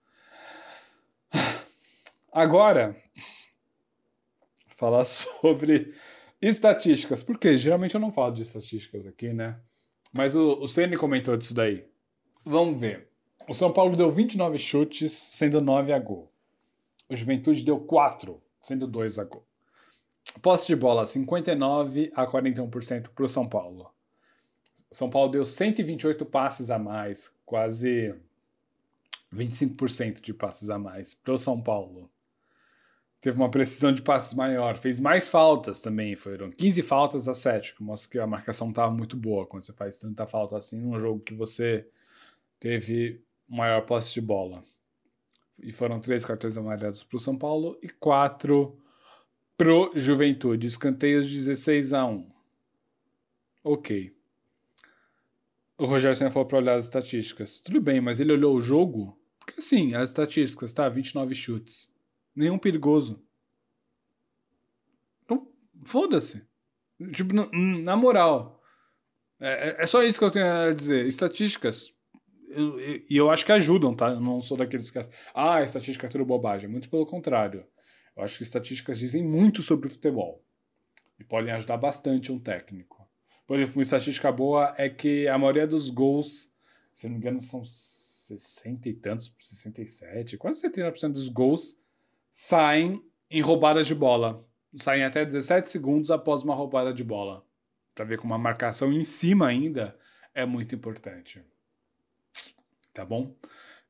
Agora, 2.31 2.95
falar 4.75 5.05
sobre 5.05 5.93
estatísticas. 6.41 7.23
Porque 7.23 7.57
geralmente 7.57 7.95
eu 7.95 8.01
não 8.01 8.11
falo 8.11 8.33
de 8.33 8.43
estatísticas 8.43 9.05
aqui, 9.07 9.33
né? 9.33 9.59
Mas 10.13 10.35
o, 10.35 10.61
o 10.61 10.67
Ceni 10.67 10.95
comentou 10.95 11.35
disso 11.35 11.53
daí. 11.53 11.85
Vamos 12.43 12.79
ver. 12.79 13.09
O 13.47 13.53
São 13.53 13.71
Paulo 13.71 13.95
deu 13.95 14.11
29 14.11 14.57
chutes, 14.57 15.11
sendo 15.11 15.61
9 15.61 15.93
a 15.93 15.99
gol. 15.99 16.31
O 17.09 17.15
Juventude 17.15 17.63
deu 17.63 17.79
4, 17.79 18.41
sendo 18.59 18.87
2 18.87 19.19
a 19.19 19.23
gol. 19.23 19.45
Posse 20.41 20.67
de 20.67 20.75
bola, 20.75 21.05
59 21.05 22.11
a 22.15 22.25
41% 22.25 23.09
para 23.09 23.25
o 23.25 23.29
São 23.29 23.47
Paulo. 23.47 23.91
São 24.91 25.09
Paulo 25.09 25.31
deu 25.31 25.45
128 25.45 26.25
passes 26.25 26.69
a 26.69 26.79
mais, 26.79 27.35
quase 27.45 28.15
25% 29.33 30.21
de 30.21 30.33
passes 30.33 30.69
a 30.69 30.79
mais 30.79 31.13
para 31.13 31.33
o 31.33 31.37
São 31.37 31.61
Paulo. 31.61 32.09
Teve 33.25 33.37
uma 33.37 33.49
precisão 33.49 33.91
de 33.91 34.03
passes 34.03 34.35
maior, 34.35 34.77
fez 34.77 34.99
mais 34.99 35.27
faltas 35.29 35.79
também, 35.79 36.15
foram 36.15 36.51
15 36.51 36.83
faltas 36.83 37.27
a 37.27 37.33
7, 37.33 37.73
que 37.73 37.81
mostra 37.81 38.11
que 38.11 38.19
a 38.19 38.27
marcação 38.27 38.69
estava 38.69 38.91
muito 38.91 39.17
boa 39.17 39.47
quando 39.47 39.63
você 39.63 39.73
faz 39.73 39.97
tanta 39.97 40.27
falta 40.27 40.55
assim 40.55 40.79
num 40.79 40.99
jogo 40.99 41.21
que 41.21 41.33
você 41.33 41.87
teve 42.59 43.19
maior 43.49 43.81
posse 43.81 44.13
de 44.13 44.21
bola. 44.21 44.63
E 45.57 45.71
foram 45.71 45.99
três 45.99 46.23
cartões 46.23 46.55
amarelos 46.55 47.01
para 47.01 47.17
o 47.17 47.19
São 47.19 47.35
Paulo 47.35 47.79
e 47.81 47.89
quatro 47.89 48.77
pro 49.57 49.91
Juventude. 49.95 50.67
Escanteios 50.67 51.25
16 51.25 51.93
a 51.93 52.05
1. 52.05 52.29
Ok. 53.63 54.15
O 55.79 55.85
Rogério 55.85 56.15
Senna 56.15 56.29
falou 56.29 56.47
para 56.47 56.59
olhar 56.59 56.75
as 56.75 56.83
estatísticas. 56.83 57.57
Tudo 57.59 57.81
bem, 57.81 57.99
mas 57.99 58.19
ele 58.19 58.33
olhou 58.33 58.55
o 58.55 58.61
jogo? 58.61 59.19
Porque 59.39 59.61
assim, 59.61 59.95
as 59.95 60.09
estatísticas, 60.09 60.71
tá? 60.71 60.87
29 60.87 61.33
chutes. 61.33 61.94
Nenhum 62.35 62.57
perigoso. 62.57 63.23
Então, 65.23 65.47
foda-se. 65.85 66.45
Tipo, 67.13 67.33
na, 67.33 67.49
na 67.51 67.95
moral. 67.95 68.61
É, 69.39 69.69
é, 69.69 69.75
é 69.83 69.85
só 69.85 70.03
isso 70.03 70.19
que 70.19 70.25
eu 70.25 70.31
tenho 70.31 70.45
a 70.45 70.73
dizer. 70.73 71.05
Estatísticas. 71.05 71.93
E 72.47 72.53
eu, 72.59 72.79
eu, 72.79 73.01
eu, 73.09 73.31
acho 73.31 73.45
que 73.45 73.51
ajudam, 73.51 73.95
tá? 73.95 74.09
Eu 74.09 74.19
não 74.19 74.41
sou 74.41 74.57
daqueles 74.57 74.91
que. 74.91 74.99
Ah, 75.33 75.61
estatística 75.61 76.07
é 76.07 76.09
tudo 76.09 76.25
bobagem. 76.25 76.69
Muito 76.69 76.89
pelo 76.89 77.05
contrário. 77.05 77.65
Eu 78.15 78.23
acho 78.23 78.37
que 78.37 78.43
estatísticas 78.43 78.99
dizem 78.99 79.23
muito 79.23 79.61
sobre 79.61 79.87
o 79.87 79.89
futebol. 79.89 80.43
E 81.19 81.23
podem 81.23 81.53
ajudar 81.53 81.77
bastante 81.77 82.31
um 82.31 82.39
técnico. 82.39 83.05
Por 83.47 83.57
exemplo, 83.57 83.75
uma 83.75 83.81
estatística 83.81 84.31
boa 84.31 84.73
é 84.77 84.89
que 84.89 85.27
a 85.27 85.37
maioria 85.37 85.67
dos 85.67 85.89
gols, 85.89 86.51
se 86.93 87.05
não 87.05 87.13
me 87.13 87.19
engano, 87.19 87.39
são 87.39 87.63
60 87.63 88.89
e 88.89 88.93
tantos, 88.93 89.35
67, 89.39 90.37
quase 90.37 90.67
70% 90.67 91.11
dos 91.11 91.29
gols 91.29 91.79
saem 92.35 93.01
em 93.31 93.39
roubadas 93.39 93.87
de 93.87 93.95
bola. 93.95 94.45
Saem 94.75 95.05
até 95.05 95.23
17 95.23 95.71
segundos 95.71 96.11
após 96.11 96.43
uma 96.43 96.53
roubada 96.53 96.93
de 96.93 97.01
bola. 97.01 97.45
Para 97.95 98.03
ver 98.03 98.17
como 98.19 98.33
a 98.33 98.37
marcação 98.37 98.91
em 98.91 99.05
cima 99.05 99.47
ainda 99.47 99.97
é 100.33 100.45
muito 100.45 100.75
importante. 100.75 101.41
Tá 102.93 103.05
bom? 103.05 103.33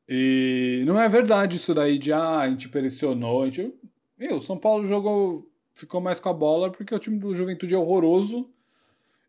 E 0.08 0.84
não 0.86 1.02
é 1.02 1.10
verdade 1.10 1.58
isso 1.58 1.74
daí 1.74 1.98
de 1.98 2.14
ah, 2.14 2.42
a 2.42 2.50
gente 2.50 2.70
pressionou. 2.70 3.42
A 3.42 3.46
gente... 3.48 3.74
Meu, 4.16 4.36
o 4.38 4.42
São 4.42 4.60
Paulo 4.60 4.86
jogou, 4.86 5.52
ficou 5.74 6.00
mais 6.00 6.20
com 6.20 6.30
a 6.30 6.34
bola 6.34 6.72
porque 6.72 6.94
o 6.94 7.00
time 7.00 7.18
do 7.18 7.34
Juventude 7.34 7.74
é 7.74 7.78
horroroso 7.78 8.48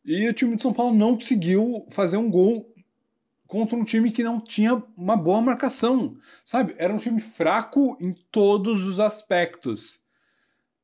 e 0.05 0.29
o 0.29 0.35
time 0.35 0.57
de 0.57 0.63
São 0.63 0.75
Paulo 0.75 0.95
não 0.95 1.15
conseguiu 1.15 1.87
fazer 1.89 2.19
um 2.19 2.31
gol 2.31 2.71
contra 3.47 3.77
um 3.77 3.85
time 3.85 4.11
que 4.11 4.23
não 4.23 4.41
tinha 4.41 4.83
uma 4.97 5.17
boa 5.17 5.41
marcação, 5.41 6.17
sabe? 6.45 6.75
Era 6.79 6.93
um 6.93 6.99
time 6.99 7.21
fraco 7.21 7.97
em 8.01 8.13
todos 8.31 8.85
os 8.85 9.01
aspectos. 9.01 10.01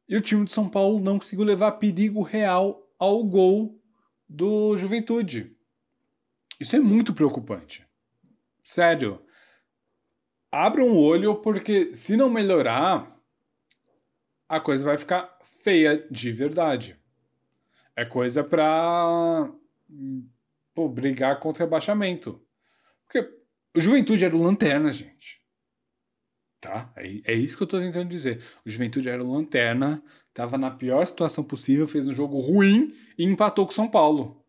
E 0.09 0.17
o 0.17 0.21
time 0.21 0.45
de 0.45 0.53
São 0.53 0.69
Paulo 0.69 1.01
não 1.01 1.19
conseguiu 1.19 1.45
levar 1.45 1.73
perigo 1.73 2.23
real 2.23 2.87
ao 2.99 3.23
gol 3.25 3.81
do 4.29 4.77
Juventude. 4.77 5.57
Isso 6.61 6.77
é 6.77 6.81
muito 6.81 7.13
preocupante. 7.13 7.87
Sério. 8.63 9.21
Abra 10.51 10.85
um 10.85 10.97
olho, 10.97 11.37
porque 11.37 11.95
se 11.95 12.17
não 12.17 12.29
melhorar, 12.31 13.19
a 14.49 14.61
coisa 14.61 14.85
vai 14.85 14.99
ficar 14.99 15.39
feia 15.43 16.07
de 16.11 16.31
verdade. 16.31 16.97
É 17.97 18.05
coisa 18.05 18.45
pra 18.45 19.51
pô, 20.75 20.89
brigar 20.89 21.41
contra 21.41 21.65
rebaixamento. 21.65 22.41
Porque 23.13 23.31
o 23.77 23.81
Juventude 23.81 24.25
era 24.25 24.35
o 24.35 24.43
lanterna, 24.43 24.91
gente. 24.91 25.43
Tá? 26.61 26.91
É, 26.97 27.33
é 27.33 27.35
isso 27.35 27.57
que 27.57 27.63
eu 27.63 27.67
tô 27.67 27.79
tentando 27.79 28.09
dizer. 28.09 28.43
O 28.65 28.71
Juventude 28.71 29.09
era 29.09 29.23
o 29.23 29.31
lanterna, 29.31 30.03
tava 30.33 30.57
na 30.57 30.71
pior 30.71 31.07
situação 31.07 31.45
possível, 31.45 31.87
fez 31.87 32.09
um 32.09 32.15
jogo 32.15 32.39
ruim 32.39 32.97
e 33.19 33.25
empatou 33.25 33.67
com 33.67 33.73
o 33.73 33.75
São 33.75 33.91
Paulo. 33.91 34.43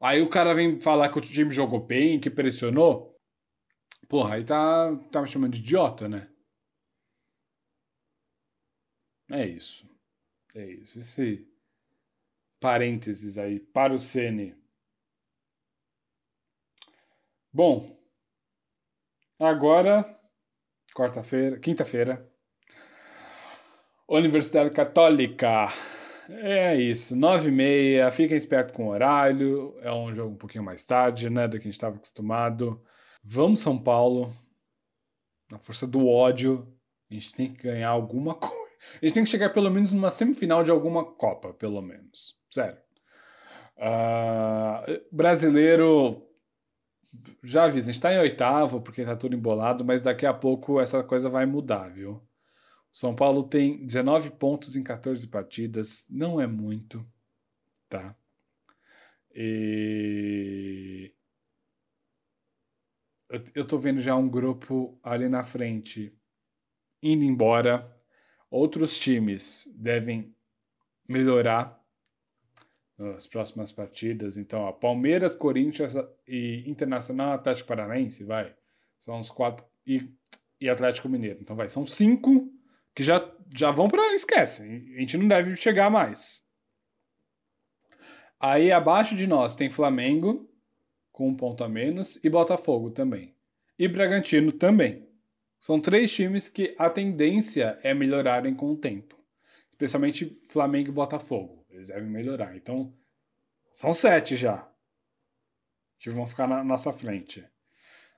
Aí 0.00 0.20
o 0.20 0.28
cara 0.28 0.52
vem 0.52 0.80
falar 0.80 1.10
que 1.10 1.18
o 1.18 1.20
time 1.20 1.50
jogou 1.50 1.80
bem, 1.80 2.18
que 2.18 2.28
pressionou. 2.28 3.16
Porra, 4.08 4.34
aí 4.34 4.44
tá, 4.44 4.96
tá 5.12 5.22
me 5.22 5.28
chamando 5.28 5.52
de 5.52 5.60
idiota, 5.60 6.08
né? 6.08 6.28
É 9.30 9.46
isso. 9.46 9.88
É 10.54 10.64
isso. 10.70 10.98
Esse, 10.98 11.48
parênteses 12.60 13.38
aí 13.38 13.60
para 13.60 13.94
o 13.94 13.98
Cn. 13.98 14.54
Bom, 17.56 17.90
agora 19.40 20.04
quarta-feira, 20.94 21.58
quinta-feira, 21.58 22.30
Universidade 24.06 24.68
Católica. 24.68 25.68
É 26.28 26.76
isso, 26.76 27.16
nove 27.16 27.48
e 27.48 27.52
meia. 27.52 28.10
Fiquem 28.10 28.36
espertos 28.36 28.76
com 28.76 28.88
o 28.88 28.90
horário. 28.90 29.74
É 29.80 29.90
um 29.90 30.14
jogo 30.14 30.34
um 30.34 30.36
pouquinho 30.36 30.64
mais 30.64 30.84
tarde, 30.84 31.30
né, 31.30 31.48
do 31.48 31.52
que 31.52 31.62
a 31.62 31.68
gente 31.68 31.72
estava 31.72 31.96
acostumado. 31.96 32.84
Vamos 33.24 33.60
São 33.60 33.82
Paulo. 33.82 34.30
Na 35.50 35.58
força 35.58 35.86
do 35.86 36.06
ódio, 36.06 36.70
a 37.10 37.14
gente 37.14 37.34
tem 37.34 37.50
que 37.50 37.62
ganhar 37.62 37.88
alguma 37.88 38.34
coisa. 38.34 38.54
A 39.00 39.06
gente 39.06 39.14
tem 39.14 39.24
que 39.24 39.30
chegar 39.30 39.48
pelo 39.48 39.70
menos 39.70 39.94
numa 39.94 40.10
semifinal 40.10 40.62
de 40.62 40.70
alguma 40.70 41.06
Copa, 41.06 41.54
pelo 41.54 41.80
menos. 41.80 42.38
Sério. 42.50 42.76
Uh, 43.78 45.00
brasileiro, 45.10 46.25
já 47.42 47.64
avisa, 47.64 47.90
a 47.90 47.92
gente 47.92 48.02
tá 48.02 48.12
em 48.12 48.18
oitavo 48.18 48.80
porque 48.80 49.04
tá 49.04 49.16
tudo 49.16 49.34
embolado, 49.34 49.84
mas 49.84 50.02
daqui 50.02 50.26
a 50.26 50.34
pouco 50.34 50.80
essa 50.80 51.02
coisa 51.02 51.28
vai 51.28 51.46
mudar, 51.46 51.88
viu? 51.88 52.22
São 52.92 53.14
Paulo 53.14 53.42
tem 53.42 53.84
19 53.86 54.30
pontos 54.32 54.76
em 54.76 54.82
14 54.82 55.26
partidas, 55.28 56.06
não 56.10 56.40
é 56.40 56.46
muito, 56.46 57.06
tá? 57.88 58.16
E 59.34 61.12
eu, 63.28 63.38
eu 63.56 63.64
tô 63.66 63.78
vendo 63.78 64.00
já 64.00 64.16
um 64.16 64.28
grupo 64.28 64.98
ali 65.02 65.28
na 65.28 65.42
frente 65.42 66.16
indo 67.02 67.24
embora. 67.24 67.94
Outros 68.50 68.98
times 68.98 69.68
devem 69.76 70.34
melhorar 71.06 71.75
nas 72.98 73.26
próximas 73.26 73.70
partidas. 73.70 74.36
Então, 74.36 74.60
ó, 74.60 74.72
Palmeiras, 74.72 75.36
Corinthians 75.36 75.94
e 76.26 76.64
Internacional 76.66 77.32
Atlético 77.32 77.68
Paranaense, 77.68 78.24
vai. 78.24 78.54
São 78.98 79.18
os 79.18 79.30
quatro. 79.30 79.64
E, 79.86 80.10
e 80.60 80.68
Atlético 80.68 81.08
Mineiro. 81.08 81.38
Então, 81.40 81.54
vai. 81.54 81.68
São 81.68 81.86
cinco 81.86 82.50
que 82.94 83.02
já, 83.02 83.30
já 83.54 83.70
vão 83.70 83.88
para. 83.88 84.14
Esquece. 84.14 84.62
A 84.96 85.00
gente 85.00 85.16
não 85.18 85.28
deve 85.28 85.54
chegar 85.56 85.90
mais. 85.90 86.44
Aí, 88.40 88.70
abaixo 88.70 89.14
de 89.14 89.26
nós, 89.26 89.54
tem 89.54 89.70
Flamengo, 89.70 90.50
com 91.10 91.28
um 91.28 91.34
ponto 91.34 91.64
a 91.64 91.68
menos, 91.68 92.22
e 92.22 92.28
Botafogo 92.28 92.90
também. 92.90 93.34
E 93.78 93.88
Bragantino 93.88 94.52
também. 94.52 95.06
São 95.58 95.80
três 95.80 96.12
times 96.12 96.48
que 96.48 96.74
a 96.78 96.88
tendência 96.90 97.78
é 97.82 97.94
melhorarem 97.94 98.54
com 98.54 98.70
o 98.70 98.76
tempo. 98.76 99.16
Especialmente 99.70 100.38
Flamengo 100.48 100.90
e 100.90 100.92
Botafogo. 100.92 101.55
Eles 101.76 101.88
devem 101.88 102.08
melhorar. 102.08 102.56
Então, 102.56 102.92
são 103.70 103.92
sete 103.92 104.34
já 104.34 104.66
que 105.98 106.08
vão 106.10 106.26
ficar 106.26 106.46
na 106.46 106.64
nossa 106.64 106.90
frente. 106.90 107.46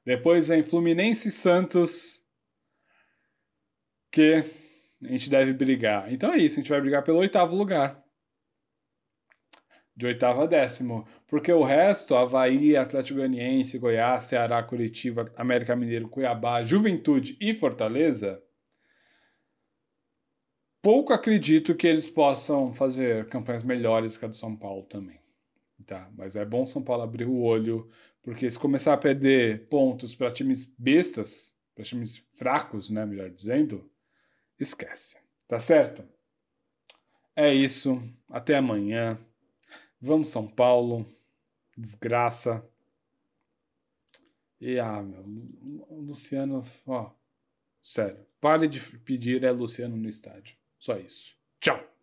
Depois 0.04 0.48
vem 0.48 0.62
Fluminense 0.62 1.28
e 1.28 1.32
Santos, 1.32 2.24
que 4.10 4.44
a 5.02 5.08
gente 5.08 5.28
deve 5.28 5.52
brigar. 5.52 6.12
Então 6.12 6.32
é 6.32 6.38
isso, 6.38 6.56
a 6.56 6.62
gente 6.62 6.70
vai 6.70 6.80
brigar 6.80 7.02
pelo 7.02 7.18
oitavo 7.18 7.54
lugar. 7.54 8.02
De 9.94 10.06
oitavo 10.06 10.42
a 10.42 10.46
décimo. 10.46 11.06
Porque 11.26 11.52
o 11.52 11.62
resto, 11.62 12.14
Havaí, 12.14 12.76
Atlético 12.76 13.18
Goianiense, 13.18 13.78
Goiás, 13.78 14.24
Ceará, 14.24 14.62
Curitiba, 14.62 15.32
América 15.36 15.74
Mineiro, 15.74 16.08
Cuiabá, 16.08 16.62
Juventude 16.62 17.36
e 17.40 17.52
Fortaleza, 17.52 18.40
pouco 20.82 21.12
acredito 21.12 21.74
que 21.74 21.86
eles 21.86 22.08
possam 22.08 22.72
fazer 22.72 23.28
campanhas 23.28 23.62
melhores 23.62 24.16
que 24.16 24.24
a 24.24 24.28
do 24.28 24.36
São 24.36 24.56
Paulo 24.56 24.84
também. 24.84 25.18
Tá, 25.86 26.10
mas 26.16 26.36
é 26.36 26.44
bom 26.44 26.66
São 26.66 26.82
Paulo 26.82 27.02
abrir 27.02 27.26
o 27.26 27.40
olho, 27.40 27.88
porque 28.22 28.50
se 28.50 28.58
começar 28.58 28.92
a 28.92 28.98
perder 28.98 29.68
pontos 29.68 30.14
para 30.14 30.30
times 30.30 30.64
bestas, 30.78 31.56
para 31.74 31.84
times 31.84 32.18
fracos, 32.34 32.90
né, 32.90 33.06
melhor 33.06 33.30
dizendo, 33.30 33.90
esquece. 34.58 35.16
Tá 35.46 35.58
certo? 35.58 36.04
É 37.34 37.54
isso. 37.54 38.02
Até 38.28 38.56
amanhã. 38.56 39.18
Vamos 40.00 40.28
São 40.28 40.46
Paulo. 40.46 41.06
Desgraça. 41.76 42.68
E 44.60 44.78
ah, 44.78 45.02
meu, 45.02 45.24
Luciano, 45.90 46.60
ó, 46.84 47.12
sério. 47.80 48.26
Pare 48.40 48.66
de 48.66 48.80
pedir 48.98 49.44
é 49.44 49.50
Luciano 49.52 49.96
no 49.96 50.08
estádio. 50.08 50.56
Só 50.78 50.96
isso. 50.96 51.36
Tchau! 51.60 51.97